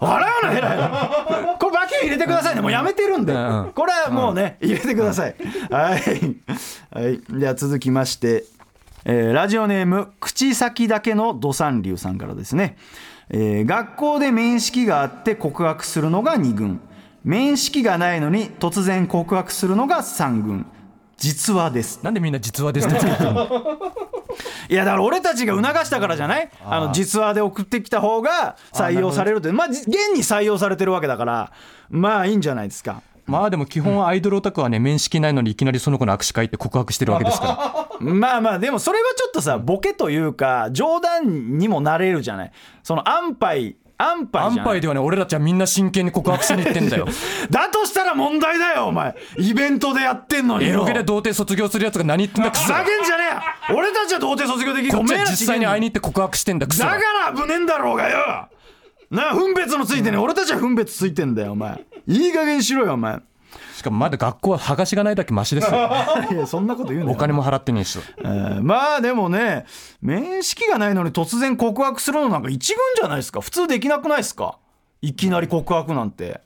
[0.00, 1.56] 笑うなヘラヘラ
[2.04, 2.60] 入れてくださいね。
[2.60, 3.32] もうやめてるんで。
[3.32, 3.72] うん。
[3.74, 5.34] これはもうね入れてください。
[5.70, 6.00] はい、
[6.90, 8.44] はい、では続きまして
[9.04, 12.76] えーラジオネーム口先だけの土三流さんからですね、
[13.30, 16.80] えー学校で面識があって告白するのが2軍。
[17.24, 20.66] 面識がないのに突然告白するのが3軍。
[21.16, 22.00] 実話です。
[22.02, 23.48] なんでみんな実話ですってつけてるの
[24.68, 26.50] いやだから俺たちが促したからじゃない？
[26.64, 31.52] あの実話で送ってきた方が採用されるってまあじ現に採用されてるわけだから
[31.90, 33.02] まあいいんじゃないですか。
[33.26, 37.96] まあでも基本アイドルオタクはね面識ないのにいきなりその子の握手会って告白してるわけですから。
[38.12, 42.52] まあまあでもそれはちょっとさボケというか冗談にもなれるじゃない。
[42.82, 44.64] その安牌安牌じゃん。
[44.64, 47.06] 安牌ではね俺たちはみんんな真剣に告白しに行ってんだよ。
[47.50, 49.14] だとしたら問題だよお前。
[49.38, 50.70] イベントでやってんのによ。
[50.70, 53.24] エロゲで童貞卒業するやつが何言ってんだクソふざけんじゃね
[53.68, 58.48] えよ俺たちは童貞卒業できるこっちは実際に会いに違行って告白してんだクソだだから危ねえんだろうがよ
[59.10, 63.20] なあ分別もついてね俺たちは分別ついてんだよお前いい加減にしろよお前
[63.76, 65.76] しかもまだ学校は剥がしがないだけマシですよ。
[66.32, 67.12] いやそんなこと言うなよ。
[67.12, 67.98] お金も払ってねえし。
[68.18, 69.66] えーまあでもね
[70.00, 73.40] 面識がないのに突然告白するのなんか一軍じゃないですか。
[73.40, 74.58] 普通できなくないですか？
[75.02, 76.40] いきなり告白なんて。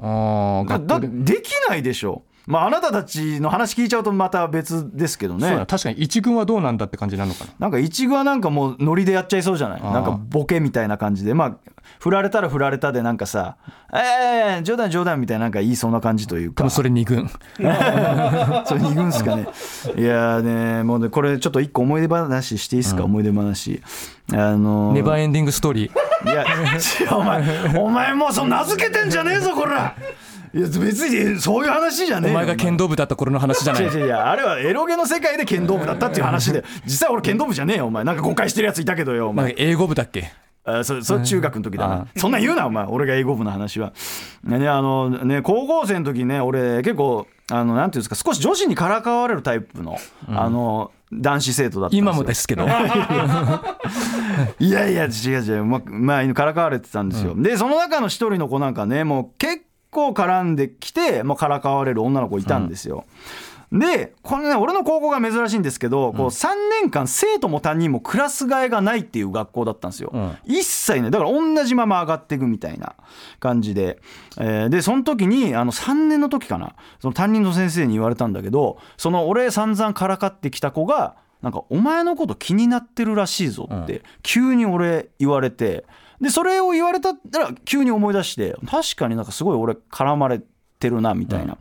[0.00, 5.64] ああだできないでしょまああなたたちの話聞いちゃうとまた別ですけどね。
[5.68, 7.50] 確かに一軍はどうなんだって感じなのかな。
[7.58, 9.82] なんか一軍はなんかもうノリでやっちゃいそうじゃない？
[9.82, 11.34] なんかボケみたいな感じで。
[11.34, 11.56] まあ
[12.00, 13.56] 振られたら振られたでなんかさ
[13.94, 16.68] 「ええ冗談冗談」みたいななんか言いそうな感じというか。
[16.70, 17.28] それ二軍。
[17.56, 19.48] それ2軍ですかね。
[19.96, 20.42] いやー
[20.78, 23.82] ねもうねこれちょっと一個思い出話していいですか、思い出話。
[24.32, 24.94] あのー。
[24.94, 26.30] ネバーエンディングストーリー。
[26.32, 26.44] いや
[27.16, 27.44] お前
[27.78, 29.94] お前もうその名付けてんじゃねえぞこら
[30.54, 32.46] いや別にそういう話じゃねえよお前。
[32.46, 36.64] が剣道部だった頃の話じゃない違う違ういやあれはエロゲの世界で剣道部だったっていう話で。
[36.84, 38.04] 実際俺剣道部じゃねえよお前。
[38.04, 39.54] なんか誤解してるやついたけどよお前。
[39.58, 40.30] 英語部だっけ？
[40.64, 42.84] あそそれ中学の時だあなそんなん言うなお前。
[42.84, 43.92] 俺が英語部の話は。
[44.44, 49.96] ねあのね高校生の時ね俺結構あのなんていうんですか少し女子にからかわれるタイプの、
[50.28, 52.02] あの男子生徒だったんですよ。
[52.02, 52.66] 今もですけど。
[54.58, 55.64] いやいや違う違う。
[55.64, 59.62] ままあからかわれてたんですよ、でその中の一人の子なんかねもう結
[59.98, 63.04] 構絡んできてもうからかわれる女の子いたんですよ、
[63.72, 66.48] でこれね俺の高校が珍しいんですけど、こう3
[66.80, 70.36] 年間生徒も担任もクラス替えがないっていう学校だったんですよ、うん。
[70.46, 72.94] 一切ねだから同じまま上がっていくみたいな
[73.40, 73.98] 感じで、
[74.38, 85.84] えーでその時にあの3年の時かなその担任の先生に言われたんだけどその俺散々からかってきた子がなんかお前のこと気になってるらしいぞって急に俺言われて
[86.20, 87.18] でそれを言われたら
[87.64, 90.40] 急に思い出して確かになんかすごい俺絡まれ
[90.80, 91.58] てるなみたいな、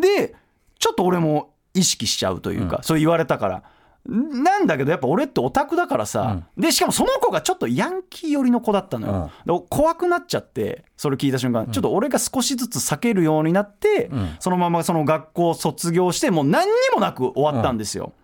[0.00, 0.34] で
[0.78, 3.62] ちょっと俺も意識しちゃうというか、そう言われたから。
[4.08, 9.30] なんだけどやっぱ俺ってオタクだからさ、でしかもその子がちょっとヤンキー寄りの子だったのよ、
[9.60, 14.10] で怖くなっちゃってそれ聞いた瞬間、ちょっと俺が少しずつ避けるようになって、
[14.40, 18.14] そのままその学校を卒業してもう何にもなく終わったんですよ、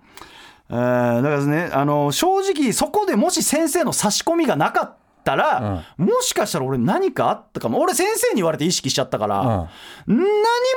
[0.71, 4.97] えーだからねあの正直そこでもし先生の差し込みがなかった
[5.35, 7.81] ら、もしかしたら俺何かあったかも。
[7.81, 9.69] 俺先生に言われて意識しちゃったから、
[10.07, 10.27] 何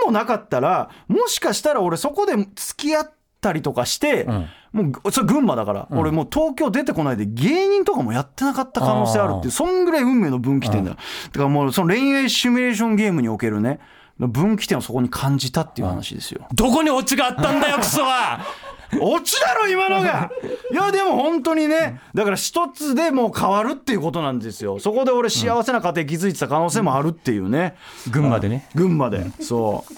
[0.05, 4.27] もなかったらもしかしたら俺そこで付き合ったりとかして、
[4.71, 13.79] もうそれ群馬だから、俺もう東京出てこないで芸人とかもやってなかった可能性あるっていうそんぐらい運命の分岐点だ、だからもうその恋愛シミュレーションゲームにおけるね
[14.17, 16.47] 分岐点をそこに感じたっていう話ですよ。
[16.53, 18.41] どこにオチがあったんだよクソは
[18.99, 20.31] オチだろ今のが。
[20.71, 24.79] いやでも本当にねだから一つでもう変わるっていうことなんですよ。
[24.79, 27.75] そこで俺幸せな家庭築いてた可能性もあるっていうね。
[28.11, 28.67] 群馬でね。
[28.75, 29.25] 群馬で。
[29.41, 29.93] そう、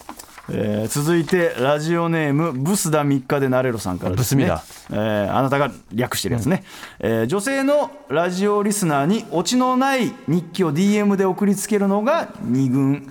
[0.53, 4.43] えー続いてラジオネームブスダ3日でなれろさんからですね。
[4.45, 6.63] ブスミだえーあなたが略してるやつね、
[6.99, 13.07] えー女性のラジオリスナーにオチのない日記を DM で送りつけるのが2軍、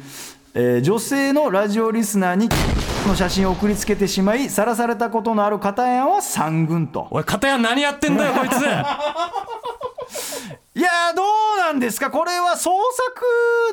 [0.55, 2.49] えー女性のラジオリスナーに
[3.07, 7.09] の写真を送りつけてしまいさらされたことのある片山は3軍と。
[7.11, 8.53] おい片や何やってんだよこいつ。
[10.73, 12.11] いやーどうなんですか？
[12.11, 12.71] これは創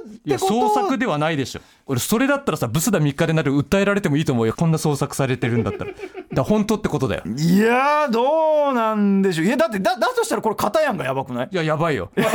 [0.04, 0.70] 作っいやてこと？
[0.70, 1.62] 創作ではないでしょ。
[1.86, 4.54] 俺それだったらさブスだ3日でなる訴えられてもいいと思うよ。
[4.58, 5.92] こんな創作されてるんだったら。
[6.34, 7.24] だ本当ってことだよ。
[7.26, 9.46] いやーどうなんでしょう？
[9.46, 11.50] いやだってだだとしたらこれ片山がやばくない？
[11.52, 12.10] いややばいよ。
[12.16, 12.28] でお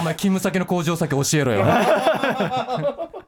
[0.00, 1.64] 前勤務先の工場先教えろよ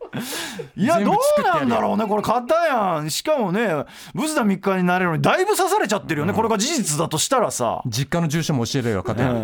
[0.76, 3.10] いやどうなんだろうねこれ片やん。
[3.10, 3.84] しかもね
[4.14, 7.82] ブスダ3日になれるのにだいぶ刺されちゃってるよね、これが事実だとしたらさ。
[7.86, 9.34] 実家の住所も教えろよ片や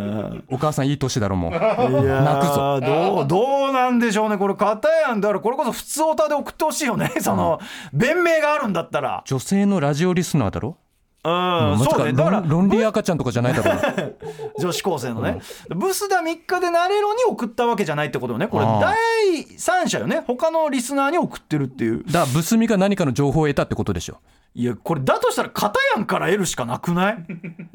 [0.48, 1.50] お母さんいい年だろもう。
[1.52, 2.80] 泣くぞ。
[2.80, 7.60] どうどうなんでしょうねこれ片やんだからこれこそ普通オタで送ってほしいよねその
[7.92, 9.22] 弁明があるんだったら。
[9.26, 10.76] 女性のラジオリスナーだろ？
[11.24, 12.12] うん、そうね。
[12.12, 14.14] だから論論理赤ちゃんとかじゃないだろ
[14.58, 18.46] 女子高生のね、ブスダ3日でなれろに送ったわけじゃないってことよね。
[18.46, 20.22] これ第三者よね。
[20.26, 22.04] 他のリスナーに送ってるっていう。
[22.04, 24.18] だからブスミが何かの情報を得たってことでしょ。
[24.54, 27.26] いやこれだとしたら片やんから得るしかなくない？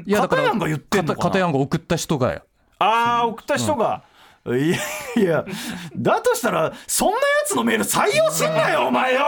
[0.05, 1.17] いやだから片やんが言ってんのかな？
[1.17, 2.33] 片片やんが送った人が。
[2.33, 2.41] よ
[2.79, 4.03] ああ送った人が、
[4.45, 4.77] いや
[5.15, 5.45] いや
[5.95, 9.21] だとしたらそんなやつのメール採用すんなよお前よ。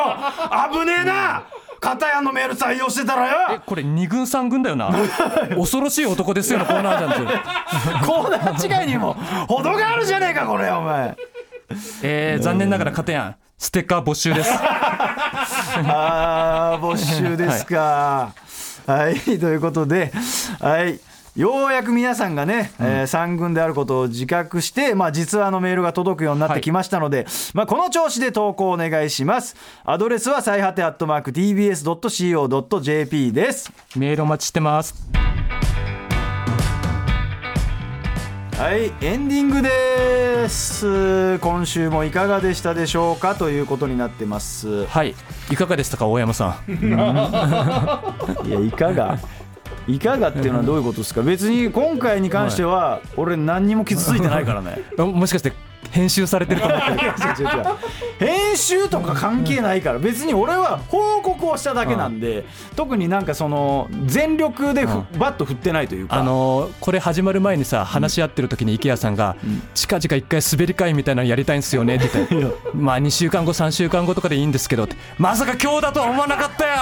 [0.73, 1.43] 危ねえな
[1.85, 3.61] 片やのメール採用してたらよ。
[3.63, 4.89] これ二軍三軍だよな。
[5.55, 9.13] 恐ろしい男ですよのコーナーじゃんコーナー違いにも
[9.47, 11.15] 程があるじゃねえかこれお前。
[12.01, 13.35] えー、残念ながら片やん。
[13.57, 14.51] ステッカー募集です。
[15.87, 18.33] あー募集ですか。
[18.87, 20.11] はい、ということで
[20.59, 20.99] はい
[21.35, 29.57] ようやく皆さんがね、えー3軍であることを自覚して、まあ、実はあのメールが届くようになってきましたので、まあ、この調子で投稿お願いします。
[29.83, 33.69] アドレスは最果てアットマーク TBS.CO.JP です。
[33.97, 34.95] メールお待ちしてます。
[38.57, 41.37] はいエンディングです。
[41.39, 43.35] 今週もいかがでしたでしょうか？
[43.35, 44.85] ということになってます。
[44.85, 45.13] はい。
[45.51, 46.07] いかがでしたか？
[46.07, 46.71] 大山さん。
[48.47, 49.19] いやいかが？
[49.87, 51.21] いかがっていうのはどういうことですか？
[51.21, 54.79] 別に今回に関しては俺何にも傷ついてないからね。
[54.97, 55.53] あもしかして
[55.91, 56.79] 編集されてると思っ
[58.19, 58.25] て？
[58.25, 59.99] 編集とか関係ないから。
[59.99, 66.15] 別に俺は報告をしただけなんで特になんかその全力でふバット振ってないというか。
[66.15, 69.35] あのーこれ始まる前にさ話し合ってる時に池谷さんが
[69.75, 74.95] 「近々一回滑り会みたいなのやりたいんですよね」って言って「まあ2週間後3週間後とかでいいんですけど」って。
[75.17, 76.73] まさか今日だとは思わなかったよ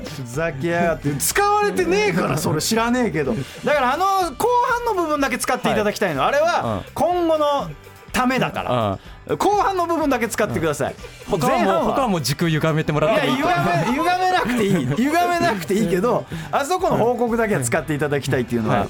[0.00, 1.14] ふざけやがって。
[1.16, 3.34] 使われてねえから それ知らねえけど。
[3.64, 4.48] だからあの後
[4.86, 7.70] 半の部分だけ使っていただきたいの、あれは今後の
[8.12, 8.98] ためだか
[9.28, 10.94] ら、後半の部分だけ使ってください、
[11.28, 13.42] 他は前半もう他はもう軸歪めてもらいやってもいい。
[13.42, 14.86] 歪め歪めなくていい。
[14.96, 18.88] 歪めなくていいけどあそこの報告だけは使っていただきたいっていうのは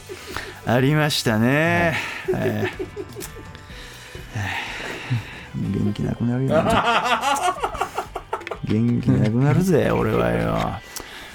[0.67, 1.97] ありましたね、
[2.35, 3.01] えー
[5.55, 6.51] 元気なくなるよ。
[8.65, 10.81] 元気なくなるぜ俺はよ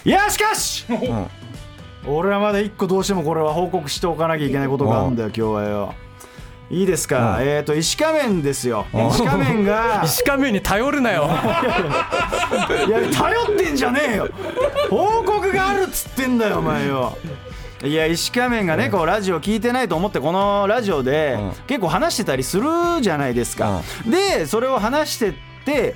[0.05, 0.85] いやしかし、
[2.07, 5.95] 俺はまだ一個どうしてもこれは報告しておかなきゃいけないことがあるんだよ今日はよ。
[6.69, 8.85] いいですか、えっ、と石仮面ですよ。
[8.93, 11.25] 石仮面が 石仮面に頼るなよ。
[12.87, 14.29] いや頼ってんじゃねえよ。
[14.91, 17.17] 報告があるっつってんだよお前よ。
[17.83, 22.69] いや石仮面がねこうラジオ聞いてないと思ってこのラジオで結構話してたりする
[23.01, 23.81] じゃないですか。
[24.05, 25.33] でそれを話してっ
[25.65, 25.95] て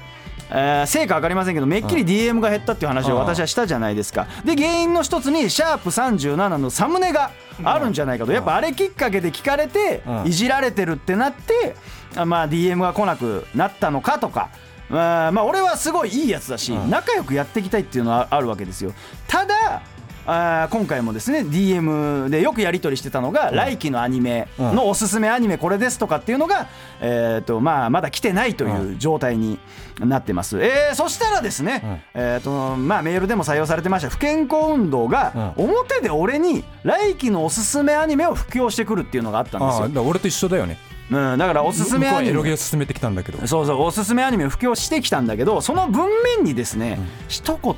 [0.51, 4.27] えー成果分かりませんけどめっきり DM が減ったっていう話を私はしたじゃないですか。
[4.43, 7.31] で原因の一つにシャープ37のサムネが
[7.63, 8.31] あるんじゃないかと。
[8.31, 10.27] やっぱあれきっかけで聞かれてうん。
[10.27, 11.75] いじられてるってなって
[12.15, 14.49] あまあ DM が来なくなったのかとか。
[14.89, 18.93] まあまあ俺はすごいいいやつだし仲良くやっていきたいっていうのはあるわけですよ。
[19.27, 19.83] ただ
[20.25, 26.67] あー今回もですね DM でよくやり取りしてたのが、来期のアニメのおすすめアニメこれですとかっていうのが、
[27.01, 29.57] えーとまあ、まだ来てないという状態に
[30.05, 34.09] なってます、えーそしたらですね、えーとまあ、メールでも採用されてました。
[34.09, 39.83] 不健康運動が表で俺に来期のおすすめアニメを布教してくるっていうのがあったんですよ。
[39.83, 40.77] ああだから俺と一緒だよね。
[41.11, 42.33] うん、だからおすすめアニメ。
[42.33, 43.45] ロゲを進めてきたんだけど。
[43.47, 47.73] そうそうおすすめアニメを布教してきたんだけどその文面にですね、一言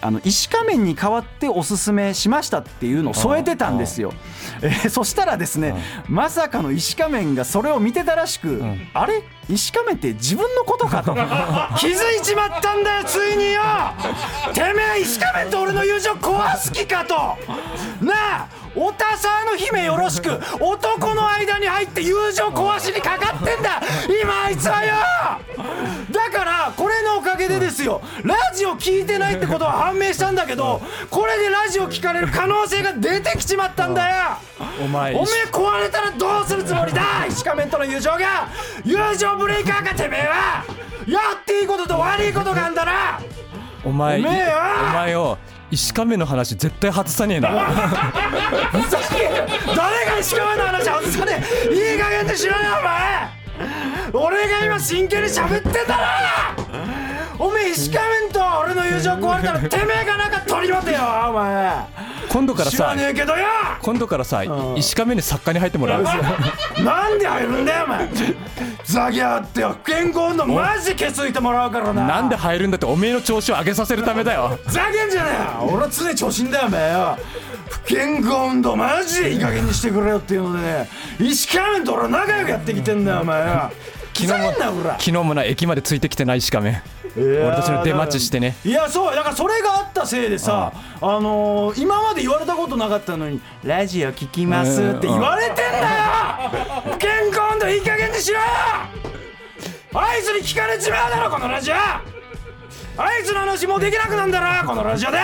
[0.00, 4.12] あの石仮面に代わっておすすめしましたっていうのを添えてたんですよ、
[4.62, 5.74] えーそしたらですね、
[6.08, 8.62] まさかの石仮面がそれを見てたらしく、
[8.94, 9.22] あれ？
[9.48, 11.14] 石仮面って自分のことかと。
[11.78, 13.62] 気づいちまったんだよついによ。
[14.52, 17.14] てめえ石仮面と俺の友情壊す気かと。
[18.04, 18.46] なあ
[18.76, 23.80] おたさの姫よろしく男の間に入って友情壊しにかかってんだ。
[24.22, 24.94] 今あいつはよ
[26.30, 34.16] だからこれのおかげでですよラジオ聞いてないってことは判明したんだけどこれでラジオ聞かれる可能性が出てきちまったんだよ。
[34.84, 37.24] お前おめえ壊れたらどうするつもりだ。
[37.26, 38.48] 石仮面との友情が。
[38.84, 40.64] 友情ブレイカーかてめえは。
[41.06, 43.20] やっていいことと悪いことがあんだな。
[43.84, 45.38] お前お前よ
[45.70, 47.48] 石仮面の話絶対外さねえな。
[49.74, 51.74] 誰が石川の話外さねえ。
[51.94, 53.37] いい加減にしろよお前
[54.12, 55.98] 俺が今真剣に喋ってんだな！
[57.38, 60.98] おめえ石仮面と俺の友情壊れたらてめえがなんか取り持てよ
[61.28, 61.86] お前。
[62.28, 63.46] 今度から知らさねえけどよ！
[63.80, 64.42] 今度からさ
[64.76, 66.02] 石仮面に作家に入ってもらう。
[66.02, 68.08] なんで入るんだよお前。
[68.84, 69.76] ザギャーってよ。
[69.84, 72.06] 健康運動マジ消すいてもらうからな。
[72.06, 74.58] なんで入るんだっておめえの調子を上げさせるためだよ。
[74.66, 75.34] ふざけんじゃねえ
[75.66, 75.70] よ。
[75.72, 77.18] 俺は常に調子いいんだよお前よ
[77.70, 80.88] 不健康運動マジでいい加減にしてくれよっていうのでね
[81.20, 83.70] 石川面と俺は仲良くやってきてんだよお前よ
[84.16, 86.82] ふざけんなよ俺昨日もな駅までついてきてない石仮面
[87.16, 88.54] 俺たちの出待ちしてね。
[88.64, 96.86] いやそうだからそれがあったせいでさあのー今まで言われたことなかったのに「ラジオ聞きます」って言われてんだよ。
[96.92, 98.36] 不健康運動いい加減にしろ。
[98.38, 98.42] よ
[99.94, 101.74] あいつに聞かれちまうだろこのラジオ。
[101.74, 105.18] あいつの話もうできなくなんだろこのラジオで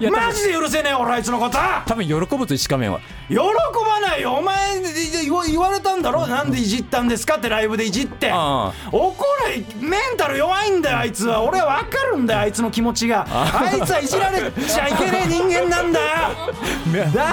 [0.00, 1.58] マジで許せねえ俺あいつのこと。
[1.86, 4.34] 多分喜ぶぞ石仮面は喜ばないよ。
[4.34, 4.80] お前
[5.22, 6.26] 言わ言われたんだろ？
[6.26, 8.30] なんでいじったんですかってライブでいじって。
[8.32, 9.14] あ怒
[9.46, 11.42] るメンタル弱いんだよあいつは。
[11.42, 13.26] 俺は分かるんだよあいつの気持ちが。
[13.28, 13.70] あ。
[13.76, 16.06] いつはいじられちゃいけねえ人間なんだよ。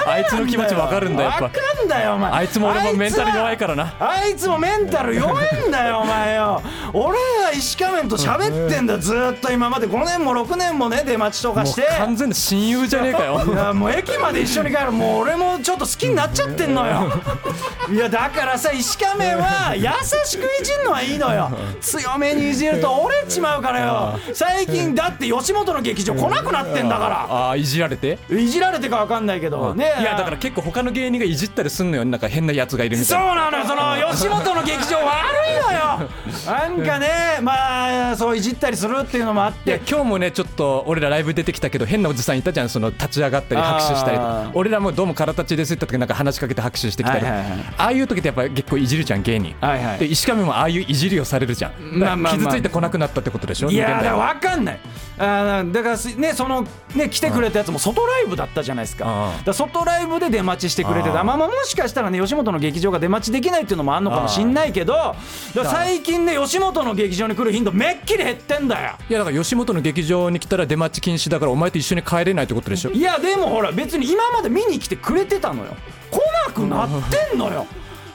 [0.06, 1.48] あいつの気持ち分かるんだやっぱ。
[1.48, 2.32] 分かんだよお前。
[2.32, 3.94] あいつも俺もメンタル弱いからな。
[4.00, 6.62] あいつもメンタル弱いんだよお前よ。
[6.94, 9.88] 俺は石仮面と喋ってんだよずーっと今まで。
[9.88, 11.88] 5年も6年もね出待ちとかして。
[11.98, 13.42] 完全な親友じゃねえかよ。
[13.46, 14.92] いやもう駅まで一緒に帰る。
[14.92, 17.12] もう俺もちょっと好きになっちゃってんのよ。
[17.92, 19.88] いやだからさ石仮面は優
[20.26, 21.52] しくいじるのはいいのよ。
[21.82, 24.20] 強めにいじると折れちまうからよ。
[24.34, 28.18] 最近だって吉本の劇場来なくなってんだかああいじられて？
[28.30, 32.06] らいじられてか分かんないけどねいやだから結構他の芸人がいじったりすんのよ。
[32.06, 35.06] なんか変なやつがいるみたそいうななのよその吉本の劇場悪
[35.52, 36.10] いのよ。
[36.48, 42.70] なんかねまあそういじったりするっていうのもあっいやて今日もねちょっと俺らライブ出てきたけど変なおじさんいたじゃん。
[42.70, 44.18] その立ち上がったり拍手したり。
[44.54, 47.60] 俺らもどうも空立ちですって言った時なんか話しかけて拍手してきたり、はいはいはい。
[47.78, 50.00] ああいう時ってやっぱ結構いじるじゃん芸人、はいはい。
[50.00, 52.54] で石上もああいういじりをされるじゃん、まあまあまあ。
[52.54, 53.70] 傷ついてこなくなったってことでしょ？
[53.70, 54.80] いやだ分かんない。
[55.18, 59.36] あーだからすねそのね来てくれたやつも外ライブだったじゃないですか。
[59.38, 61.22] うんだ外ライブで出待ちしてくれてた。
[61.22, 61.28] うん。
[61.28, 65.16] まあまあもしかしたらね吉本の劇場が出待ちできないっていうのもあんのかもしんないけど
[65.54, 68.96] 最近ね吉本の劇場に来る頻度めっきり減ってんだよ。
[69.10, 72.92] いやだから吉本の劇場に来たら出待ち禁止だからお前と一緒に帰れないってことでしょ？
[72.92, 75.76] いやでもほら別に今まで見に来てくれてたのよ。
[76.12, 77.66] 来なくなってんのよ。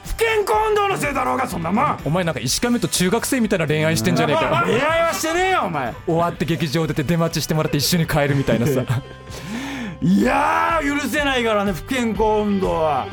[0.05, 1.99] 不健康運動のせいだろうがそんなもん。
[2.05, 4.65] お前なんか石上と中学生みたいな恋愛してんじゃねえかよ。
[4.65, 5.93] 恋愛はしてねえよお前。
[6.05, 8.83] 終わって劇場出て出待ちしてもらって一緒に帰るみたいなさ。
[10.01, 13.07] いやー許せないからね不健康運動は。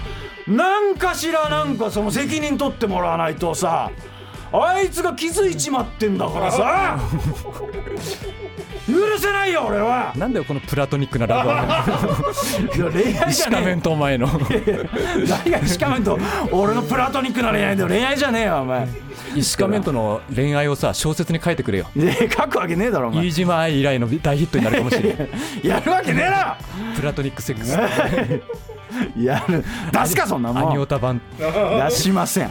[0.48, 3.90] なんかしらなんかその責任取ってもらわないとさ
[4.50, 6.98] あいつが気づいちまってんだからさ
[8.88, 10.12] 許せないよ俺は。
[10.16, 11.84] なんだよこのプラトニックなラブは。
[12.74, 14.28] いや恋愛じゃね石仮面とお前の。
[14.50, 14.88] え
[15.28, 16.18] 何が石仮面と
[16.50, 17.88] 俺のプラトニックな恋愛だよ。
[17.88, 18.88] 恋愛じゃねえよお前。
[19.36, 21.86] 石仮面との恋愛をさ小説に書いてくれよ。
[21.94, 23.26] で書くわけねえだろお前。
[23.26, 25.28] 飯島愛以来の大ヒットになるかもしれない。
[25.62, 26.56] やるわけねえな
[26.96, 27.78] プラトニックセックス。
[29.20, 29.62] やる。
[29.92, 30.72] 出すかそんなアもん。
[30.72, 31.20] ニオタ版。
[31.38, 32.50] 出しません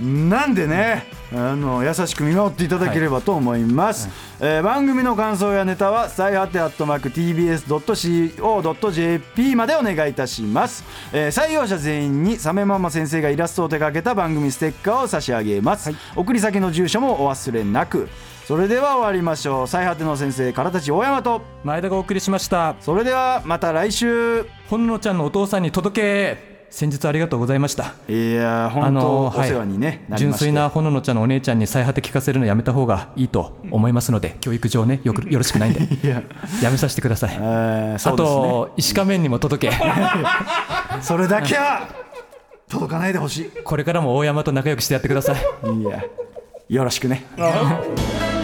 [0.00, 18.08] なんでねあの優しく見守っていただければと思います、えー番組の感想やネタは最果てアットマーク TBS.CO.JP までお願いいたします、えー採用者全員にサメママ先生がイラストを手掛けた番組ステッカーを差し上げます、送り先の住所もお忘れなく。
[18.46, 19.66] それでは終わりましょう。
[19.66, 22.76] 最果ての先生からたち大山と前田がお送りしました。
[22.80, 24.44] それではまた来週。
[24.68, 27.94] ほののちゃんのお父さんに届け先日ありがとうございました。
[28.08, 35.80] いや本当のお世話に、ね純粋なほののちゃんのお姉ちゃんに最果て聞かせるのやめた方がいいと思いますので 教育上ねよくよろしくないんで。
[36.08, 36.22] や。
[36.62, 37.36] やめさせてください。
[37.40, 39.74] えーそあと石仮面にも届け。
[41.00, 41.88] それだけは
[42.68, 45.36] 届かないでほしこれからも大山と仲良くしてやってください
[45.72, 45.82] い。
[45.82, 46.04] いや
[46.68, 47.24] よろしくね「